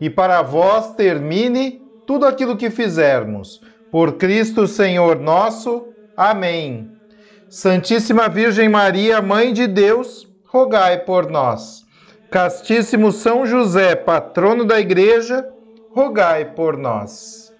e 0.00 0.08
para 0.08 0.42
vós 0.42 0.94
termine 0.94 1.82
tudo 2.06 2.26
aquilo 2.26 2.56
que 2.56 2.70
fizermos. 2.70 3.60
Por 3.90 4.14
Cristo 4.14 4.66
Senhor 4.66 5.18
nosso. 5.18 5.86
Amém. 6.16 6.90
Santíssima 7.48 8.28
Virgem 8.28 8.68
Maria, 8.68 9.22
Mãe 9.22 9.52
de 9.52 9.66
Deus, 9.66 10.28
rogai 10.46 10.98
por 10.98 11.30
nós. 11.30 11.86
Castíssimo 12.30 13.10
São 13.10 13.46
José, 13.46 13.96
patrono 13.96 14.64
da 14.64 14.78
Igreja, 14.78 15.48
rogai 15.90 16.44
por 16.44 16.76
nós. 16.76 17.50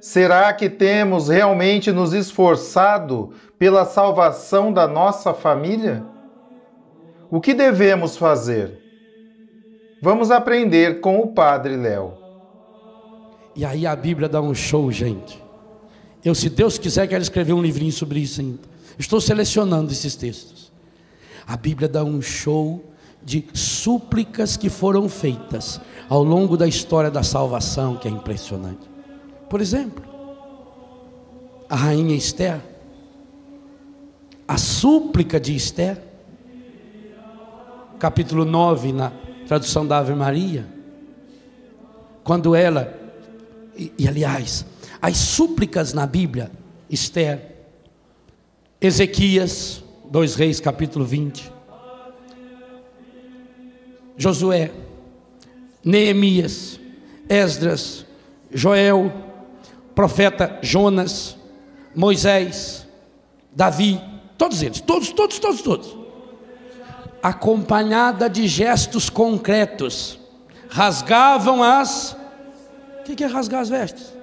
Será 0.00 0.50
que 0.54 0.70
temos 0.70 1.28
realmente 1.28 1.92
nos 1.92 2.14
esforçado 2.14 3.34
pela 3.58 3.84
salvação 3.84 4.72
da 4.72 4.88
nossa 4.88 5.34
família? 5.34 6.02
O 7.30 7.38
que 7.38 7.52
devemos 7.52 8.16
fazer? 8.16 8.79
Vamos 10.02 10.30
aprender 10.30 11.00
com 11.00 11.20
o 11.20 11.26
Padre 11.28 11.76
Léo. 11.76 12.14
E 13.54 13.64
aí 13.64 13.86
a 13.86 13.94
Bíblia 13.94 14.28
dá 14.28 14.40
um 14.40 14.54
show, 14.54 14.90
gente. 14.90 15.42
Eu, 16.24 16.34
se 16.34 16.48
Deus 16.48 16.78
quiser, 16.78 17.06
quero 17.06 17.22
escrever 17.22 17.52
um 17.52 17.60
livrinho 17.60 17.92
sobre 17.92 18.20
isso 18.20 18.40
ainda. 18.40 18.60
Estou 18.98 19.20
selecionando 19.20 19.92
esses 19.92 20.14
textos. 20.14 20.72
A 21.46 21.56
Bíblia 21.56 21.88
dá 21.88 22.02
um 22.02 22.22
show 22.22 22.82
de 23.22 23.46
súplicas 23.52 24.56
que 24.56 24.70
foram 24.70 25.08
feitas 25.08 25.80
ao 26.08 26.22
longo 26.22 26.56
da 26.56 26.66
história 26.66 27.10
da 27.10 27.22
salvação, 27.22 27.96
que 27.96 28.08
é 28.08 28.10
impressionante. 28.10 28.88
Por 29.50 29.60
exemplo, 29.60 30.02
a 31.68 31.76
rainha 31.76 32.16
Esther, 32.16 32.60
a 34.48 34.56
súplica 34.56 35.38
de 35.38 35.54
Esther, 35.54 36.00
capítulo 37.98 38.46
9, 38.46 38.92
na 38.92 39.12
tradução 39.50 39.84
da 39.84 39.98
Ave 39.98 40.14
Maria, 40.14 40.64
quando 42.22 42.54
ela, 42.54 42.96
e, 43.76 43.92
e 43.98 44.06
aliás, 44.06 44.64
as 45.02 45.16
súplicas 45.16 45.92
na 45.92 46.06
Bíblia, 46.06 46.52
Esther, 46.88 47.50
Ezequias, 48.80 49.82
2 50.08 50.36
Reis, 50.36 50.60
capítulo 50.60 51.04
20, 51.04 51.50
Josué, 54.16 54.70
Neemias, 55.82 56.78
Esdras, 57.28 58.06
Joel, 58.54 59.12
profeta 59.96 60.60
Jonas, 60.62 61.36
Moisés, 61.92 62.86
Davi, 63.50 64.00
todos 64.38 64.62
eles, 64.62 64.80
todos, 64.80 65.10
todos, 65.10 65.40
todos, 65.40 65.60
todos, 65.60 65.99
acompanhada 67.22 68.28
de 68.28 68.46
gestos 68.46 69.10
concretos, 69.10 70.18
rasgavam 70.68 71.62
as. 71.62 72.16
O 73.00 73.02
que 73.02 73.24
é 73.24 73.26
rasgar 73.26 73.60
as 73.60 73.68
vestes? 73.68 74.20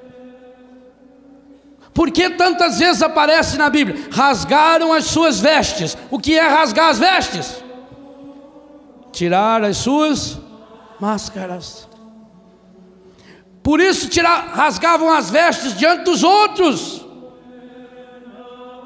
Por 1.94 2.12
que 2.12 2.30
tantas 2.30 2.78
vezes 2.78 3.02
aparece 3.02 3.58
na 3.58 3.72
Bíblia? 3.72 4.08
Rasgaram 4.12 4.94
as 4.94 5.06
suas 5.06 5.40
vestes. 5.40 5.98
O 6.12 6.20
que 6.20 6.38
é 6.38 6.48
rasgar 6.48 6.90
as 6.90 7.00
vestes? 7.00 7.64
Tirar 9.12 9.64
as 9.64 9.78
suas 9.78 10.38
máscaras. 11.00 11.88
Por 13.64 13.80
isso 13.80 14.10
tirar, 14.10 14.52
rasgavam 14.54 15.12
as 15.12 15.32
vestes 15.32 15.76
diante 15.76 16.04
dos 16.04 16.24
outros. 16.24 17.04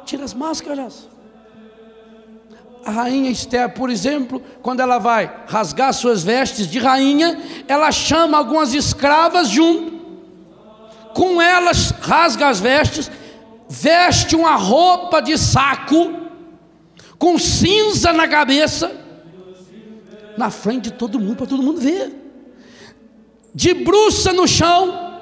Tira 0.06 0.24
as 0.24 0.34
máscaras. 0.34 1.11
A 2.86 2.92
rainha 2.92 3.30
Esther, 3.30 3.70
por 3.70 3.90
exemplo, 3.90 4.42
quando 4.62 4.80
ela 4.80 4.98
vai 4.98 5.44
rasgar 5.48 5.94
suas 5.94 6.24
vestes 6.24 6.68
de 6.68 6.80
rainha, 6.80 7.40
ela 7.68 7.92
chama 7.92 8.38
algumas 8.38 8.74
escravas 8.74 9.50
junto 9.50 10.02
com 11.14 11.42
elas 11.42 11.92
rasga 12.02 12.50
as 12.50 12.60
vestes, 12.60 13.12
veste 13.70 14.36
uma 14.36 14.56
roupa 14.56 15.22
de 15.22 15.38
saco, 15.38 16.22
com 17.18 17.38
cinza 17.38 18.12
na 18.12 18.28
cabeça, 18.28 18.92
na 20.38 20.50
frente 20.50 20.86
de 20.86 20.92
todo 20.92 21.20
mundo, 21.20 21.38
para 21.38 21.48
todo 21.48 21.62
mundo 21.62 21.80
ver, 21.80 22.12
debruça 23.54 24.34
no 24.34 24.48
chão 24.48 25.20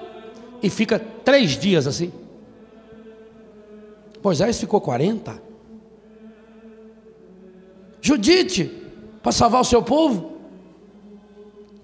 e 0.62 0.70
fica 0.70 1.00
três 1.00 1.52
dias 1.58 1.88
assim. 1.88 2.12
Moisés 4.24 4.60
ficou 4.60 4.82
40. 4.82 5.49
Judite, 8.02 8.72
para 9.22 9.32
salvar 9.32 9.62
o 9.62 9.66
seu 9.66 9.82
povo, 9.82 10.38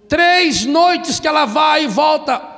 três 0.07 0.65
noites 0.65 1.19
que 1.19 1.27
ela 1.27 1.45
vai 1.45 1.85
e 1.85 1.87
volta 1.87 2.55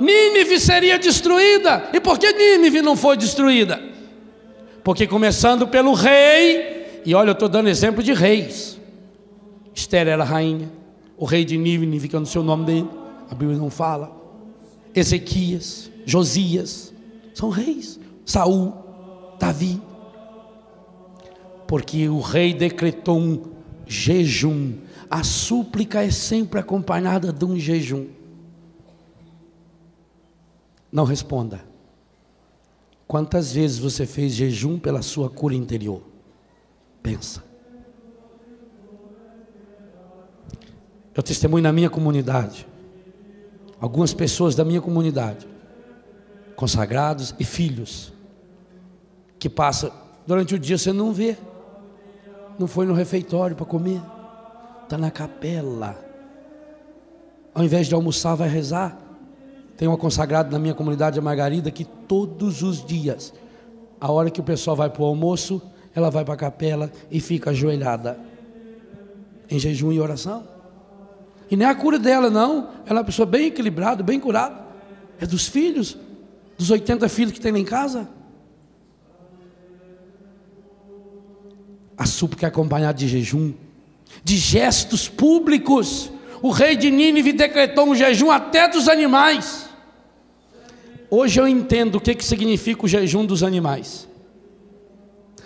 Nínive 0.00 0.58
seria 0.58 0.98
destruída. 0.98 1.90
E 1.92 2.00
por 2.00 2.18
que 2.18 2.32
Nínive 2.32 2.82
não 2.82 2.96
foi 2.96 3.16
destruída? 3.16 3.80
Porque 4.82 5.06
começando 5.06 5.66
pelo 5.66 5.94
rei, 5.94 7.00
e 7.04 7.14
olha, 7.14 7.30
eu 7.30 7.32
estou 7.32 7.48
dando 7.48 7.68
exemplo 7.68 8.02
de 8.02 8.12
reis. 8.12 8.78
Esther 9.74 10.06
era 10.08 10.24
rainha, 10.24 10.70
o 11.16 11.24
rei 11.24 11.44
de 11.44 11.56
Nínive, 11.56 12.08
que 12.08 12.16
eu 12.16 12.20
não 12.20 12.26
sei 12.26 12.40
o 12.40 12.44
nome 12.44 12.64
dele, 12.64 12.88
a 13.30 13.34
Bíblia 13.34 13.58
não 13.58 13.70
fala. 13.70 14.12
Ezequias, 14.94 15.90
Josias, 16.04 16.92
são 17.34 17.48
reis. 17.48 17.98
Saul, 18.24 18.72
Davi. 19.38 19.80
Porque 21.74 22.08
o 22.08 22.20
rei 22.20 22.54
decretou 22.54 23.18
um 23.18 23.50
jejum. 23.84 24.74
A 25.10 25.24
súplica 25.24 26.04
é 26.04 26.10
sempre 26.12 26.60
acompanhada 26.60 27.32
de 27.32 27.44
um 27.44 27.58
jejum. 27.58 28.06
Não 30.92 31.02
responda. 31.02 31.64
Quantas 33.08 33.50
vezes 33.50 33.78
você 33.78 34.06
fez 34.06 34.34
jejum 34.34 34.78
pela 34.78 35.02
sua 35.02 35.28
cura 35.28 35.52
interior? 35.52 36.00
Pensa. 37.02 37.42
Eu 41.12 41.24
testemunho 41.24 41.64
na 41.64 41.72
minha 41.72 41.90
comunidade. 41.90 42.68
Algumas 43.80 44.14
pessoas 44.14 44.54
da 44.54 44.64
minha 44.64 44.80
comunidade, 44.80 45.44
consagrados 46.54 47.34
e 47.36 47.44
filhos, 47.44 48.12
que 49.40 49.48
passa 49.48 49.92
durante 50.24 50.54
o 50.54 50.58
dia 50.58 50.78
você 50.78 50.92
não 50.92 51.12
vê, 51.12 51.36
não 52.58 52.66
foi 52.66 52.86
no 52.86 52.94
refeitório 52.94 53.56
para 53.56 53.66
comer, 53.66 54.00
está 54.84 54.96
na 54.98 55.10
capela. 55.10 55.98
Ao 57.54 57.62
invés 57.62 57.86
de 57.86 57.94
almoçar, 57.94 58.34
vai 58.34 58.48
rezar. 58.48 58.98
Tem 59.76 59.88
uma 59.88 59.96
consagrada 59.96 60.50
na 60.50 60.58
minha 60.58 60.74
comunidade, 60.74 61.18
a 61.18 61.22
Margarida, 61.22 61.70
que 61.70 61.84
todos 61.84 62.62
os 62.62 62.84
dias, 62.84 63.32
a 64.00 64.10
hora 64.10 64.30
que 64.30 64.40
o 64.40 64.44
pessoal 64.44 64.76
vai 64.76 64.88
para 64.88 65.02
o 65.02 65.06
almoço, 65.06 65.60
ela 65.94 66.10
vai 66.10 66.24
para 66.24 66.34
a 66.34 66.36
capela 66.36 66.90
e 67.10 67.20
fica 67.20 67.50
ajoelhada, 67.50 68.18
em 69.50 69.58
jejum 69.58 69.92
e 69.92 70.00
oração. 70.00 70.44
E 71.50 71.62
é 71.62 71.66
a 71.66 71.74
cura 71.74 71.98
dela, 71.98 72.30
não. 72.30 72.68
Ela 72.86 72.98
é 72.98 73.00
uma 73.00 73.04
pessoa 73.04 73.26
bem 73.26 73.46
equilibrada, 73.46 74.02
bem 74.02 74.18
curada. 74.18 74.64
É 75.20 75.26
dos 75.26 75.46
filhos, 75.46 75.96
dos 76.58 76.70
80 76.70 77.08
filhos 77.08 77.32
que 77.32 77.40
tem 77.40 77.52
lá 77.52 77.58
em 77.58 77.64
casa. 77.64 78.08
A 81.96 82.06
súplica 82.06 82.46
é 82.46 82.48
acompanhada 82.48 82.98
de 82.98 83.08
jejum, 83.08 83.52
de 84.22 84.36
gestos 84.36 85.08
públicos. 85.08 86.10
O 86.42 86.50
rei 86.50 86.76
de 86.76 86.90
Nínive 86.90 87.32
decretou 87.32 87.88
um 87.88 87.94
jejum 87.94 88.30
até 88.30 88.68
dos 88.68 88.88
animais. 88.88 89.68
Hoje 91.10 91.40
eu 91.40 91.46
entendo 91.46 91.96
o 91.96 92.00
que, 92.00 92.14
que 92.14 92.24
significa 92.24 92.84
o 92.84 92.88
jejum 92.88 93.24
dos 93.24 93.42
animais. 93.42 94.08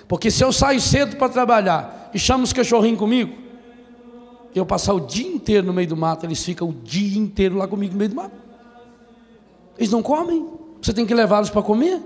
Porque 0.07 0.31
se 0.31 0.43
eu 0.43 0.51
saio 0.53 0.81
cedo 0.81 1.17
para 1.17 1.29
trabalhar 1.29 2.11
e 2.15 2.19
chamo 2.19 2.45
os 2.45 2.53
cachorrinhos 2.53 2.99
comigo, 2.99 3.35
eu 4.55 4.65
passar 4.65 4.95
o 4.95 5.01
dia 5.01 5.29
inteiro 5.29 5.67
no 5.67 5.73
meio 5.73 5.89
do 5.89 5.97
mato, 5.97 6.27
eles 6.27 6.43
ficam 6.43 6.71
o 6.71 6.73
dia 6.73 7.19
inteiro 7.19 7.57
lá 7.57 7.69
comigo 7.69 7.93
no 7.93 7.99
meio 7.99 8.11
do 8.11 8.17
mato. 8.17 8.35
Eles 9.77 9.93
não 9.93 10.03
comem, 10.03 10.45
você 10.81 10.93
tem 10.93 11.07
que 11.07 11.15
levá-los 11.15 11.51
para 11.51 11.63
comer. 11.63 12.01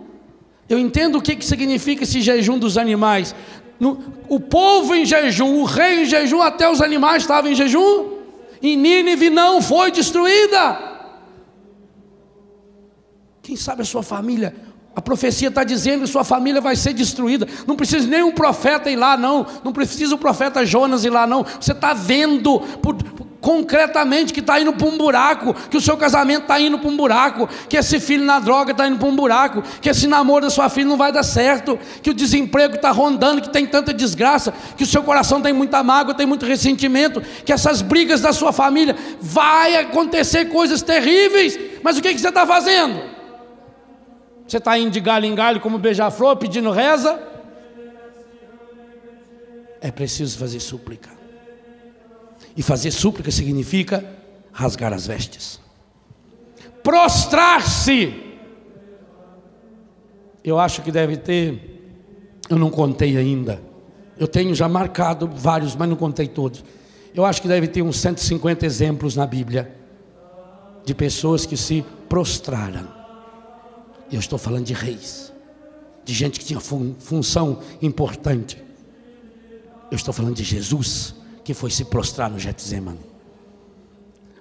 Eu 0.72 0.78
entendo 0.78 1.18
o 1.18 1.20
que, 1.20 1.36
que 1.36 1.44
significa 1.44 2.04
esse 2.04 2.22
jejum 2.22 2.58
dos 2.58 2.78
animais. 2.78 3.34
No, 3.78 4.02
o 4.26 4.40
povo 4.40 4.94
em 4.94 5.04
jejum, 5.04 5.60
o 5.60 5.64
rei 5.64 6.00
em 6.00 6.04
jejum, 6.06 6.40
até 6.40 6.66
os 6.66 6.80
animais 6.80 7.24
estavam 7.24 7.50
em 7.50 7.54
jejum. 7.54 8.12
E 8.62 8.74
Nínive 8.74 9.28
não 9.28 9.60
foi 9.60 9.90
destruída. 9.90 10.78
Quem 13.42 13.54
sabe 13.54 13.82
a 13.82 13.84
sua 13.84 14.02
família, 14.02 14.56
a 14.96 15.02
profecia 15.02 15.48
está 15.48 15.62
dizendo 15.62 16.04
que 16.04 16.06
sua 16.06 16.24
família 16.24 16.58
vai 16.58 16.74
ser 16.74 16.94
destruída. 16.94 17.46
Não 17.66 17.76
precisa 17.76 18.06
nem 18.06 18.22
um 18.22 18.32
profeta 18.32 18.90
ir 18.90 18.96
lá, 18.96 19.14
não. 19.14 19.44
Não 19.62 19.74
precisa 19.74 20.14
o 20.14 20.18
profeta 20.18 20.64
Jonas 20.64 21.04
ir 21.04 21.10
lá, 21.10 21.26
não. 21.26 21.44
Você 21.60 21.72
está 21.72 21.92
vendo 21.92 22.60
por, 22.80 22.96
concretamente 23.42 24.32
que 24.32 24.38
está 24.38 24.58
indo 24.60 24.72
para 24.72 24.86
um 24.86 24.96
buraco, 24.96 25.52
que 25.68 25.76
o 25.76 25.80
seu 25.80 25.96
casamento 25.96 26.42
está 26.42 26.60
indo 26.60 26.78
para 26.78 26.88
um 26.88 26.96
buraco, 26.96 27.48
que 27.68 27.76
esse 27.76 27.98
filho 27.98 28.24
na 28.24 28.38
droga 28.38 28.70
está 28.70 28.86
indo 28.86 28.96
para 28.98 29.08
um 29.08 29.16
buraco, 29.16 29.62
que 29.80 29.90
esse 29.90 30.06
namoro 30.06 30.44
da 30.44 30.50
sua 30.50 30.68
filha 30.70 30.86
não 30.86 30.96
vai 30.96 31.10
dar 31.10 31.24
certo, 31.24 31.78
que 32.00 32.08
o 32.08 32.14
desemprego 32.14 32.76
está 32.76 32.92
rondando, 32.92 33.42
que 33.42 33.50
tem 33.50 33.66
tanta 33.66 33.92
desgraça, 33.92 34.54
que 34.76 34.84
o 34.84 34.86
seu 34.86 35.02
coração 35.02 35.42
tem 35.42 35.52
muita 35.52 35.82
mágoa, 35.82 36.14
tem 36.14 36.24
muito 36.24 36.46
ressentimento, 36.46 37.20
que 37.44 37.52
essas 37.52 37.82
brigas 37.82 38.20
da 38.20 38.32
sua 38.32 38.52
família 38.52 38.96
vai 39.20 39.74
acontecer 39.74 40.44
coisas 40.46 40.80
terríveis. 40.80 41.58
Mas 41.82 41.98
o 41.98 42.02
que, 42.02 42.14
que 42.14 42.20
você 42.20 42.28
está 42.28 42.46
fazendo? 42.46 43.02
Você 44.46 44.58
está 44.58 44.78
indo 44.78 44.92
de 44.92 45.00
galho 45.00 45.26
em 45.26 45.34
galho 45.34 45.60
como 45.60 45.78
beija-flor 45.78 46.36
pedindo 46.36 46.70
reza? 46.70 47.20
É 49.80 49.90
preciso 49.90 50.38
fazer 50.38 50.60
súplica. 50.60 51.21
E 52.56 52.62
fazer 52.62 52.90
súplica 52.90 53.30
significa 53.30 54.04
rasgar 54.52 54.92
as 54.92 55.06
vestes, 55.06 55.58
prostrar-se. 56.82 58.14
Eu 60.44 60.58
acho 60.58 60.82
que 60.82 60.92
deve 60.92 61.16
ter, 61.16 62.40
eu 62.50 62.58
não 62.58 62.70
contei 62.70 63.16
ainda. 63.16 63.62
Eu 64.18 64.28
tenho 64.28 64.54
já 64.54 64.68
marcado 64.68 65.26
vários, 65.26 65.74
mas 65.74 65.88
não 65.88 65.96
contei 65.96 66.28
todos. 66.28 66.64
Eu 67.14 67.24
acho 67.24 67.40
que 67.40 67.48
deve 67.48 67.68
ter 67.68 67.82
uns 67.82 67.98
150 67.98 68.64
exemplos 68.66 69.16
na 69.16 69.26
Bíblia 69.26 69.74
de 70.84 70.94
pessoas 70.94 71.46
que 71.46 71.56
se 71.56 71.84
prostraram. 72.08 72.88
Eu 74.10 74.18
estou 74.18 74.38
falando 74.38 74.66
de 74.66 74.74
reis, 74.74 75.32
de 76.04 76.12
gente 76.12 76.38
que 76.38 76.44
tinha 76.44 76.60
fun 76.60 76.94
função 76.98 77.60
importante. 77.80 78.62
Eu 79.90 79.96
estou 79.96 80.12
falando 80.12 80.36
de 80.36 80.44
Jesus, 80.44 81.14
que 81.44 81.54
foi 81.54 81.70
se 81.70 81.84
prostrar 81.84 82.30
no 82.30 82.38
Getsemane. 82.38 83.12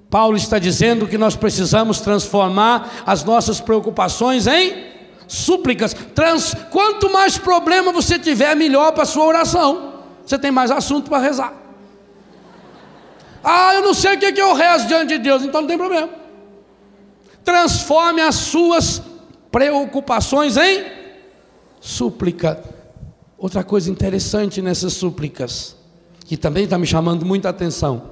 Paulo 0.10 0.36
está 0.36 0.60
dizendo 0.60 1.08
que 1.08 1.18
nós 1.18 1.36
precisamos 1.36 2.02
transformar 2.02 3.04
as 3.06 3.24
nossas 3.24 3.62
preocupações 3.62 4.46
em 4.46 4.92
súplicas. 5.26 5.94
Trans, 6.14 6.54
quanto 6.70 7.10
mais 7.10 7.38
problema 7.38 7.94
você 7.94 8.20
tiver, 8.20 8.54
melhor 8.54 8.92
para 8.92 9.04
a 9.04 9.06
sua 9.06 9.24
oração. 9.24 9.94
Você 10.26 10.38
tem 10.38 10.52
mais 10.52 10.70
assunto 10.70 11.10
para 11.10 11.20
rezar. 11.20 11.54
Ah, 13.42 13.74
eu 13.74 13.82
não 13.82 13.94
sei 13.94 14.16
o 14.16 14.20
que, 14.20 14.34
que 14.34 14.42
eu 14.42 14.54
rezo 14.54 14.88
diante 14.88 15.18
de 15.18 15.18
Deus, 15.18 15.44
então 15.44 15.62
não 15.62 15.68
tem 15.68 15.78
problema. 15.78 16.10
Transforme 17.44 18.22
as 18.22 18.36
suas 18.36 19.02
preocupações 19.50 20.58
em 20.58 20.86
súplica. 21.80 22.62
Outra 23.38 23.64
coisa 23.64 23.90
interessante 23.90 24.62
nessas 24.62 24.94
súplicas 24.94 25.81
que 26.32 26.38
também 26.38 26.64
está 26.64 26.78
me 26.78 26.88
chamando 26.88 27.26
muita 27.26 27.50
atenção. 27.50 28.04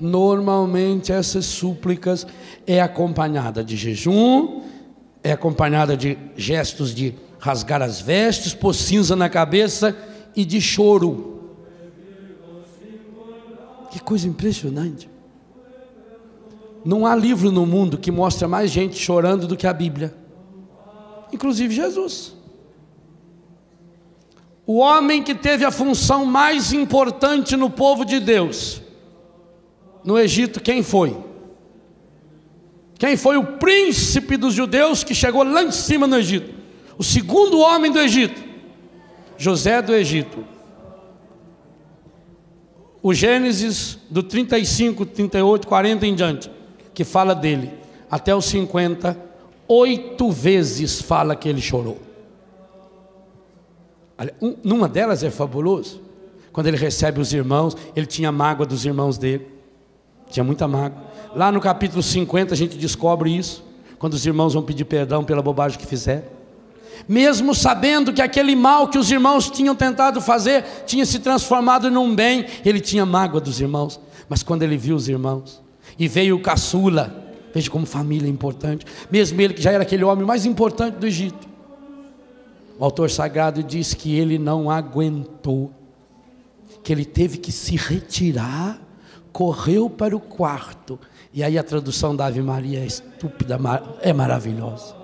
Normalmente 0.00 1.12
essas 1.12 1.44
súplicas 1.44 2.26
é 2.66 2.80
acompanhada 2.80 3.62
de 3.62 3.76
jejum, 3.76 4.62
é 5.22 5.32
acompanhada 5.32 5.94
de 5.94 6.16
gestos 6.34 6.94
de 6.94 7.12
rasgar 7.38 7.82
as 7.82 8.00
vestes, 8.00 8.54
pôr 8.54 8.72
cinza 8.72 9.14
na 9.14 9.28
cabeça 9.28 9.94
e 10.34 10.46
de 10.46 10.62
choro. 10.62 11.52
Que 13.90 14.00
coisa 14.00 14.26
impressionante. 14.26 15.10
Não 16.86 17.06
há 17.06 17.14
livro 17.14 17.52
no 17.52 17.66
mundo 17.66 17.98
que 17.98 18.10
mostre 18.10 18.46
mais 18.46 18.70
gente 18.70 18.96
chorando 18.96 19.46
do 19.46 19.58
que 19.58 19.66
a 19.66 19.74
Bíblia, 19.74 20.14
inclusive 21.30 21.74
Jesus. 21.74 22.32
O 24.70 24.80
homem 24.80 25.22
que 25.22 25.34
teve 25.34 25.64
a 25.64 25.70
função 25.70 26.26
mais 26.26 26.74
importante 26.74 27.56
no 27.56 27.70
povo 27.70 28.04
de 28.04 28.20
Deus, 28.20 28.82
no 30.04 30.18
Egito, 30.18 30.60
quem 30.60 30.82
foi? 30.82 31.16
Quem 32.98 33.16
foi 33.16 33.38
o 33.38 33.56
príncipe 33.56 34.36
dos 34.36 34.52
judeus 34.52 35.02
que 35.02 35.14
chegou 35.14 35.42
lá 35.42 35.62
em 35.62 35.70
cima 35.70 36.06
no 36.06 36.18
Egito? 36.18 36.54
O 36.98 37.02
segundo 37.02 37.60
homem 37.60 37.90
do 37.90 37.98
Egito, 37.98 38.38
José 39.38 39.80
do 39.80 39.94
Egito. 39.94 40.44
O 43.02 43.14
Gênesis 43.14 43.96
do 44.10 44.22
35, 44.22 45.06
38, 45.06 45.66
40 45.66 46.06
em 46.06 46.14
diante, 46.14 46.50
que 46.92 47.04
fala 47.04 47.34
dele, 47.34 47.72
até 48.10 48.36
os 48.36 48.44
50, 48.44 49.18
oito 49.66 50.30
vezes 50.30 51.00
fala 51.00 51.34
que 51.34 51.48
ele 51.48 51.62
chorou. 51.62 52.07
Um, 54.40 54.56
numa 54.64 54.88
delas 54.88 55.22
é 55.22 55.30
fabuloso. 55.30 56.00
Quando 56.52 56.66
ele 56.66 56.76
recebe 56.76 57.20
os 57.20 57.32
irmãos, 57.32 57.76
ele 57.94 58.06
tinha 58.06 58.32
mágoa 58.32 58.66
dos 58.66 58.84
irmãos 58.84 59.16
dele. 59.16 59.46
Tinha 60.30 60.42
muita 60.42 60.66
mágoa. 60.66 61.02
Lá 61.34 61.52
no 61.52 61.60
capítulo 61.60 62.02
50 62.02 62.52
a 62.54 62.56
gente 62.56 62.76
descobre 62.76 63.30
isso. 63.30 63.64
Quando 63.98 64.14
os 64.14 64.26
irmãos 64.26 64.54
vão 64.54 64.62
pedir 64.62 64.84
perdão 64.84 65.24
pela 65.24 65.42
bobagem 65.42 65.78
que 65.78 65.86
fizeram. 65.86 66.24
Mesmo 67.08 67.54
sabendo 67.54 68.12
que 68.12 68.20
aquele 68.20 68.56
mal 68.56 68.88
que 68.88 68.98
os 68.98 69.10
irmãos 69.10 69.50
tinham 69.50 69.74
tentado 69.74 70.20
fazer 70.20 70.64
tinha 70.86 71.06
se 71.06 71.18
transformado 71.20 71.90
num 71.90 72.14
bem, 72.14 72.46
ele 72.64 72.80
tinha 72.80 73.06
mágoa 73.06 73.40
dos 73.40 73.60
irmãos. 73.60 74.00
Mas 74.28 74.42
quando 74.42 74.62
ele 74.62 74.76
viu 74.76 74.96
os 74.96 75.08
irmãos 75.08 75.62
e 75.98 76.08
veio 76.08 76.36
o 76.36 76.40
caçula, 76.40 77.34
veja 77.54 77.70
como 77.70 77.86
família 77.86 78.26
é 78.26 78.30
importante, 78.30 78.84
mesmo 79.10 79.40
ele 79.40 79.54
que 79.54 79.62
já 79.62 79.72
era 79.72 79.82
aquele 79.82 80.04
homem 80.04 80.24
mais 80.24 80.44
importante 80.44 80.96
do 80.96 81.06
Egito, 81.06 81.48
o 82.78 82.84
autor 82.84 83.10
sagrado 83.10 83.62
diz 83.62 83.92
que 83.92 84.16
ele 84.16 84.38
não 84.38 84.70
aguentou, 84.70 85.72
que 86.84 86.92
ele 86.92 87.04
teve 87.04 87.36
que 87.36 87.50
se 87.50 87.74
retirar, 87.74 88.80
correu 89.32 89.90
para 89.90 90.16
o 90.16 90.20
quarto. 90.20 90.98
E 91.34 91.42
aí 91.42 91.58
a 91.58 91.64
tradução 91.64 92.14
da 92.14 92.26
Ave 92.26 92.40
Maria 92.40 92.78
é 92.78 92.86
estúpida, 92.86 93.58
é 94.00 94.12
maravilhosa. 94.12 94.94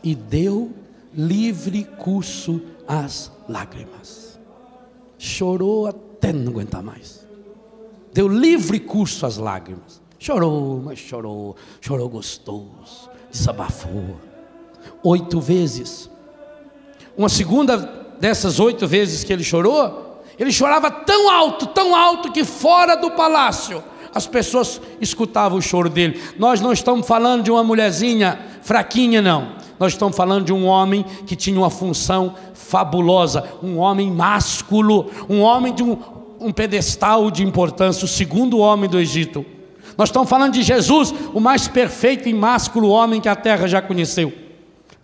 E 0.00 0.14
deu 0.14 0.72
livre 1.12 1.82
curso 1.82 2.62
às 2.86 3.32
lágrimas. 3.48 4.38
Chorou 5.18 5.88
até 5.88 6.32
não 6.32 6.52
aguentar 6.52 6.84
mais. 6.84 7.26
Deu 8.14 8.28
livre 8.28 8.78
curso 8.78 9.26
às 9.26 9.38
lágrimas. 9.38 10.00
Chorou, 10.20 10.80
mas 10.84 11.00
chorou, 11.00 11.56
chorou 11.80 12.08
gostoso, 12.08 13.10
desabafou. 13.30 14.16
Oito 15.02 15.40
vezes 15.40 16.08
uma 17.16 17.28
segunda 17.28 17.76
dessas 18.20 18.60
oito 18.60 18.86
vezes 18.86 19.24
que 19.24 19.32
ele 19.32 19.44
chorou, 19.44 20.22
ele 20.38 20.52
chorava 20.52 20.90
tão 20.90 21.30
alto, 21.30 21.66
tão 21.66 21.94
alto, 21.94 22.30
que 22.30 22.44
fora 22.44 22.94
do 22.94 23.10
palácio 23.12 23.82
as 24.14 24.26
pessoas 24.26 24.80
escutavam 25.00 25.58
o 25.58 25.62
choro 25.62 25.90
dele. 25.90 26.20
Nós 26.38 26.60
não 26.60 26.72
estamos 26.72 27.06
falando 27.06 27.42
de 27.42 27.50
uma 27.50 27.62
mulherzinha 27.62 28.38
fraquinha, 28.62 29.20
não. 29.20 29.56
Nós 29.78 29.92
estamos 29.92 30.16
falando 30.16 30.46
de 30.46 30.52
um 30.54 30.64
homem 30.64 31.04
que 31.26 31.36
tinha 31.36 31.58
uma 31.58 31.68
função 31.68 32.34
fabulosa, 32.54 33.44
um 33.62 33.76
homem 33.76 34.10
másculo, 34.10 35.10
um 35.28 35.40
homem 35.40 35.74
de 35.74 35.82
um, 35.82 35.98
um 36.40 36.50
pedestal 36.50 37.30
de 37.30 37.44
importância, 37.44 38.06
o 38.06 38.08
segundo 38.08 38.58
homem 38.58 38.88
do 38.88 38.98
Egito. 38.98 39.44
Nós 39.98 40.08
estamos 40.08 40.30
falando 40.30 40.54
de 40.54 40.62
Jesus, 40.62 41.14
o 41.34 41.40
mais 41.40 41.68
perfeito 41.68 42.26
e 42.26 42.32
másculo 42.32 42.88
homem 42.88 43.20
que 43.20 43.28
a 43.28 43.36
terra 43.36 43.66
já 43.66 43.82
conheceu 43.82 44.45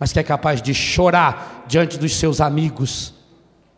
mas 0.03 0.11
que 0.11 0.19
é 0.19 0.23
capaz 0.23 0.61
de 0.61 0.73
chorar 0.73 1.63
diante 1.65 1.97
dos 1.97 2.17
seus 2.17 2.41
amigos 2.41 3.13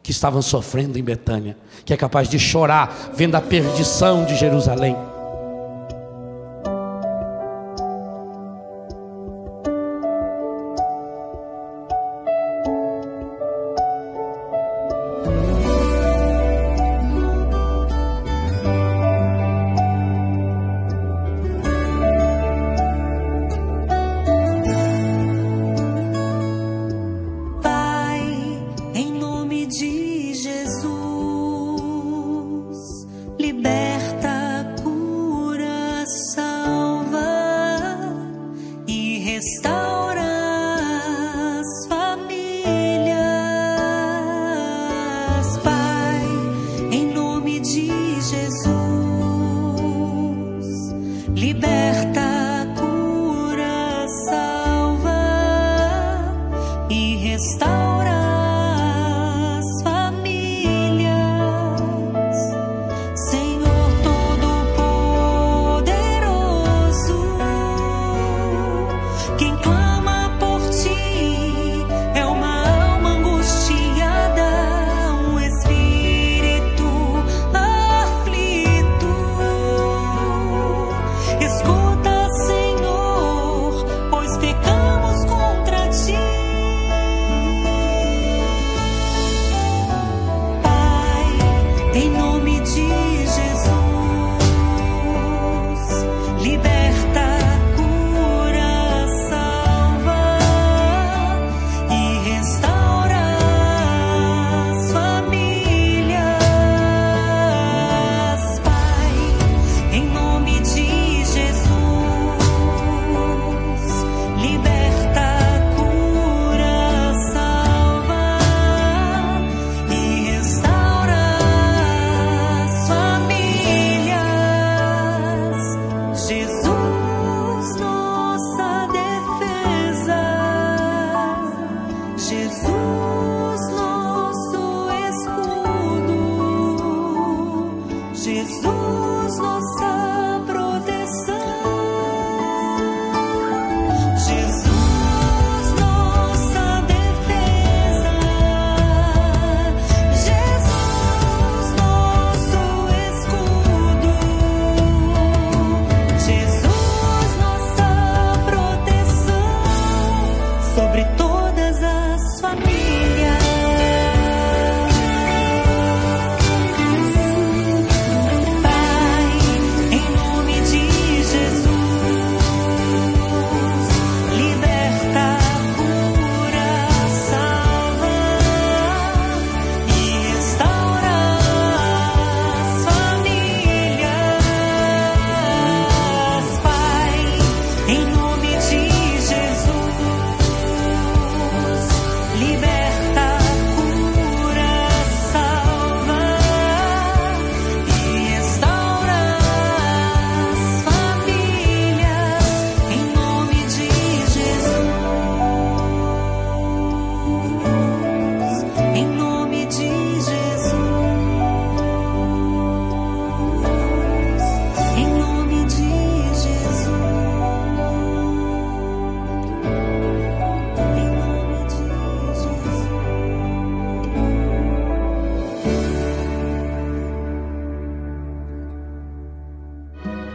que 0.01 0.09
estavam 0.09 0.41
sofrendo 0.41 0.97
em 0.97 1.03
Betânia, 1.03 1.55
que 1.85 1.93
é 1.93 1.97
capaz 1.97 2.27
de 2.27 2.39
chorar 2.39 3.11
vendo 3.13 3.35
a 3.35 3.41
perdição 3.41 4.25
de 4.25 4.35
Jerusalém. 4.35 4.97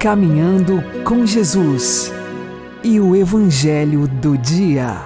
Caminhando 0.00 0.82
com 1.04 1.26
Jesus 1.26 2.10
e 2.82 2.98
o 2.98 3.14
Evangelho 3.14 4.08
do 4.08 4.38
Dia. 4.38 4.96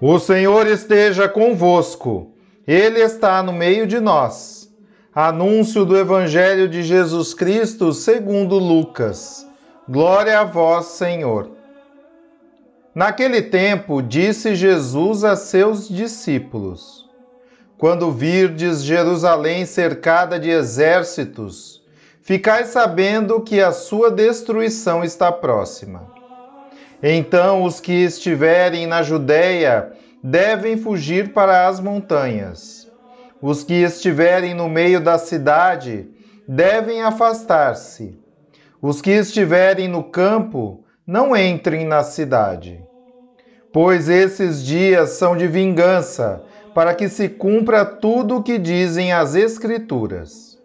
O 0.00 0.18
Senhor 0.18 0.66
esteja 0.66 1.28
convosco, 1.28 2.32
Ele 2.66 3.00
está 3.00 3.42
no 3.42 3.52
meio 3.52 3.86
de 3.86 4.00
nós. 4.00 4.72
Anúncio 5.14 5.84
do 5.84 5.94
Evangelho 5.94 6.70
de 6.70 6.82
Jesus 6.82 7.34
Cristo 7.34 7.92
segundo 7.92 8.56
Lucas. 8.56 9.46
Glória 9.86 10.40
a 10.40 10.44
vós, 10.44 10.86
Senhor. 10.86 11.50
Naquele 12.94 13.42
tempo, 13.42 14.00
disse 14.00 14.54
Jesus 14.54 15.22
a 15.22 15.36
seus 15.36 15.86
discípulos: 15.86 16.97
quando 17.78 18.10
virdes 18.10 18.82
Jerusalém 18.82 19.64
cercada 19.64 20.38
de 20.38 20.50
exércitos, 20.50 21.80
ficai 22.20 22.64
sabendo 22.64 23.40
que 23.40 23.60
a 23.60 23.70
sua 23.70 24.10
destruição 24.10 25.04
está 25.04 25.30
próxima. 25.30 26.10
Então 27.00 27.62
os 27.62 27.78
que 27.78 27.92
estiverem 27.92 28.84
na 28.84 29.02
Judéia 29.02 29.92
devem 30.20 30.76
fugir 30.76 31.32
para 31.32 31.68
as 31.68 31.78
montanhas. 31.78 32.90
Os 33.40 33.62
que 33.62 33.74
estiverem 33.74 34.52
no 34.52 34.68
meio 34.68 35.00
da 35.00 35.16
cidade 35.16 36.08
devem 36.48 37.02
afastar-se. 37.02 38.18
Os 38.82 39.00
que 39.00 39.12
estiverem 39.12 39.86
no 39.86 40.02
campo 40.02 40.84
não 41.06 41.36
entrem 41.36 41.86
na 41.86 42.02
cidade. 42.02 42.82
Pois 43.72 44.08
esses 44.08 44.64
dias 44.64 45.10
são 45.10 45.36
de 45.36 45.46
vingança 45.46 46.42
para 46.74 46.94
que 46.94 47.08
se 47.08 47.28
cumpra 47.28 47.84
tudo 47.84 48.36
o 48.36 48.42
que 48.42 48.58
dizem 48.58 49.12
as 49.12 49.34
Escrituras. 49.34 50.58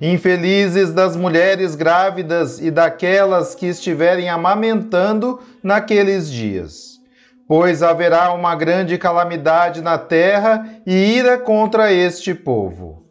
Infelizes 0.00 0.92
das 0.92 1.16
mulheres 1.16 1.74
grávidas 1.74 2.60
e 2.60 2.70
daquelas 2.70 3.54
que 3.54 3.66
estiverem 3.66 4.28
amamentando 4.28 5.40
naqueles 5.62 6.30
dias, 6.30 7.00
pois 7.46 7.82
haverá 7.82 8.32
uma 8.32 8.54
grande 8.54 8.98
calamidade 8.98 9.80
na 9.80 9.96
terra 9.96 10.68
e 10.84 10.92
ira 10.92 11.38
contra 11.38 11.92
este 11.92 12.34
povo. 12.34 13.04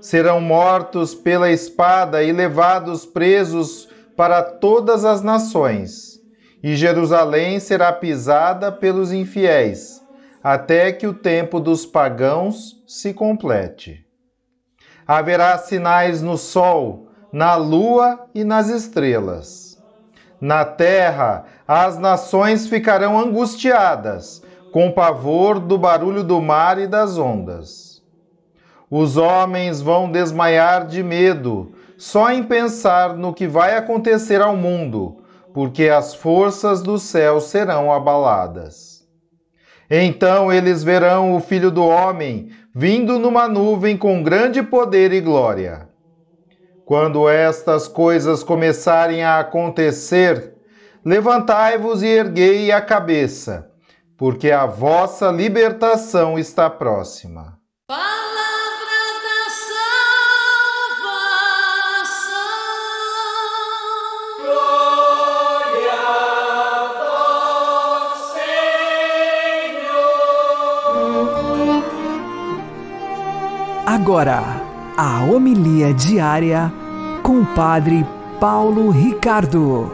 Serão 0.00 0.40
mortos 0.40 1.14
pela 1.14 1.50
espada 1.50 2.22
e 2.22 2.32
levados 2.32 3.06
presos 3.06 3.88
para 4.16 4.42
todas 4.42 5.04
as 5.04 5.22
nações, 5.22 6.20
e 6.62 6.74
Jerusalém 6.74 7.60
será 7.60 7.92
pisada 7.92 8.72
pelos 8.72 9.12
infiéis 9.12 9.99
até 10.42 10.90
que 10.92 11.06
o 11.06 11.12
tempo 11.12 11.60
dos 11.60 11.84
pagãos 11.84 12.82
se 12.86 13.12
complete. 13.12 14.04
Haverá 15.06 15.58
sinais 15.58 16.22
no 16.22 16.38
sol, 16.38 17.08
na 17.32 17.54
lua 17.56 18.26
e 18.34 18.44
nas 18.44 18.68
estrelas. 18.68 19.78
Na 20.40 20.64
terra, 20.64 21.44
as 21.68 21.98
nações 21.98 22.66
ficarão 22.66 23.18
angustiadas, 23.18 24.42
com 24.72 24.90
pavor 24.90 25.58
do 25.58 25.76
barulho 25.76 26.24
do 26.24 26.40
mar 26.40 26.78
e 26.78 26.86
das 26.86 27.18
ondas. 27.18 28.02
Os 28.90 29.16
homens 29.16 29.80
vão 29.80 30.10
desmaiar 30.10 30.86
de 30.86 31.02
medo, 31.02 31.72
só 31.98 32.30
em 32.32 32.42
pensar 32.42 33.14
no 33.14 33.34
que 33.34 33.46
vai 33.46 33.76
acontecer 33.76 34.40
ao 34.40 34.56
mundo, 34.56 35.18
porque 35.52 35.88
as 35.88 36.14
forças 36.14 36.82
do 36.82 36.98
céu 36.98 37.40
serão 37.40 37.92
abaladas. 37.92 38.89
Então 39.90 40.52
eles 40.52 40.84
verão 40.84 41.34
o 41.34 41.40
Filho 41.40 41.70
do 41.70 41.84
Homem 41.84 42.50
vindo 42.72 43.18
numa 43.18 43.48
nuvem 43.48 43.96
com 43.96 44.22
grande 44.22 44.62
poder 44.62 45.12
e 45.12 45.20
glória. 45.20 45.88
Quando 46.84 47.28
estas 47.28 47.88
coisas 47.88 48.44
começarem 48.44 49.24
a 49.24 49.40
acontecer, 49.40 50.54
levantai-vos 51.04 52.02
e 52.02 52.06
erguei 52.06 52.70
a 52.70 52.80
cabeça, 52.80 53.68
porque 54.16 54.50
a 54.50 54.66
vossa 54.66 55.30
libertação 55.30 56.38
está 56.38 56.70
próxima. 56.70 57.58
Agora, 73.92 74.40
a 74.96 75.24
homilia 75.24 75.92
diária 75.92 76.72
com 77.24 77.40
o 77.40 77.46
Padre 77.56 78.06
Paulo 78.38 78.88
Ricardo. 78.90 79.90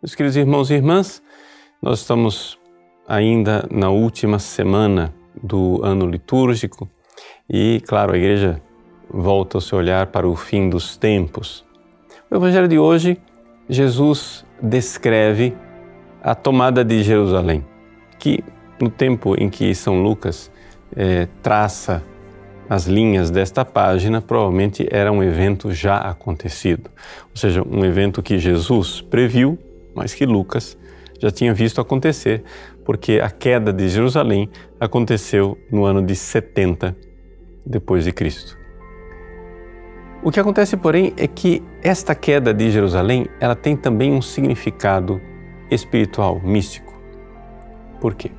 Meus 0.00 0.14
queridos 0.14 0.36
irmãos 0.36 0.70
e 0.70 0.74
irmãs, 0.74 1.20
nós 1.82 1.98
estamos 1.98 2.60
ainda 3.08 3.66
na 3.72 3.90
última 3.90 4.38
semana 4.38 5.12
do 5.42 5.80
ano 5.82 6.06
litúrgico 6.06 6.88
e, 7.48 7.82
claro, 7.88 8.12
a 8.12 8.16
igreja 8.16 8.62
volta 9.12 9.58
o 9.58 9.60
seu 9.60 9.78
olhar 9.78 10.06
para 10.06 10.28
o 10.28 10.36
fim 10.36 10.70
dos 10.70 10.96
tempos. 10.96 11.66
O 12.30 12.36
evangelho 12.36 12.68
de 12.68 12.78
hoje, 12.78 13.20
Jesus 13.68 14.46
descreve 14.62 15.56
a 16.22 16.36
tomada 16.36 16.84
de 16.84 17.02
Jerusalém, 17.02 17.66
que 18.16 18.44
no 18.80 18.88
tempo 18.90 19.34
em 19.38 19.48
que 19.48 19.74
São 19.74 20.02
Lucas 20.02 20.50
é, 20.96 21.28
traça 21.42 22.02
as 22.68 22.86
linhas 22.86 23.30
desta 23.30 23.64
página, 23.64 24.22
provavelmente 24.22 24.86
era 24.90 25.10
um 25.10 25.22
evento 25.22 25.72
já 25.72 25.96
acontecido, 25.96 26.88
ou 27.30 27.36
seja, 27.36 27.62
um 27.68 27.84
evento 27.84 28.22
que 28.22 28.38
Jesus 28.38 29.00
previu, 29.00 29.58
mas 29.92 30.14
que 30.14 30.24
Lucas 30.24 30.78
já 31.18 31.32
tinha 31.32 31.52
visto 31.52 31.80
acontecer, 31.80 32.44
porque 32.84 33.20
a 33.20 33.28
queda 33.28 33.72
de 33.72 33.88
Jerusalém 33.88 34.48
aconteceu 34.78 35.58
no 35.70 35.84
ano 35.84 36.00
de 36.00 36.14
70 36.14 36.96
depois 37.66 38.04
de 38.04 38.12
Cristo. 38.12 38.56
O 40.22 40.30
que 40.30 40.38
acontece, 40.38 40.76
porém, 40.76 41.12
é 41.16 41.26
que 41.26 41.62
esta 41.82 42.14
queda 42.14 42.54
de 42.54 42.70
Jerusalém, 42.70 43.26
ela 43.40 43.56
tem 43.56 43.74
também 43.74 44.12
um 44.12 44.22
significado 44.22 45.20
espiritual, 45.70 46.40
místico. 46.40 46.94
Por 48.00 48.14
quê? 48.14 48.30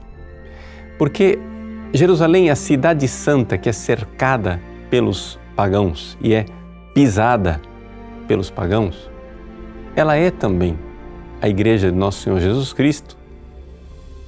Porque 1.02 1.40
Jerusalém 1.92 2.50
é 2.50 2.52
a 2.52 2.56
cidade 2.56 3.08
santa 3.08 3.58
que 3.58 3.68
é 3.68 3.72
cercada 3.72 4.62
pelos 4.88 5.40
pagãos 5.56 6.16
e 6.22 6.32
é 6.32 6.46
pisada 6.94 7.60
pelos 8.28 8.52
pagãos. 8.52 9.10
Ela 9.96 10.16
é 10.16 10.30
também 10.30 10.78
a 11.42 11.50
igreja 11.50 11.92
de 11.92 11.98
nosso 11.98 12.22
Senhor 12.22 12.40
Jesus 12.40 12.72
Cristo, 12.72 13.18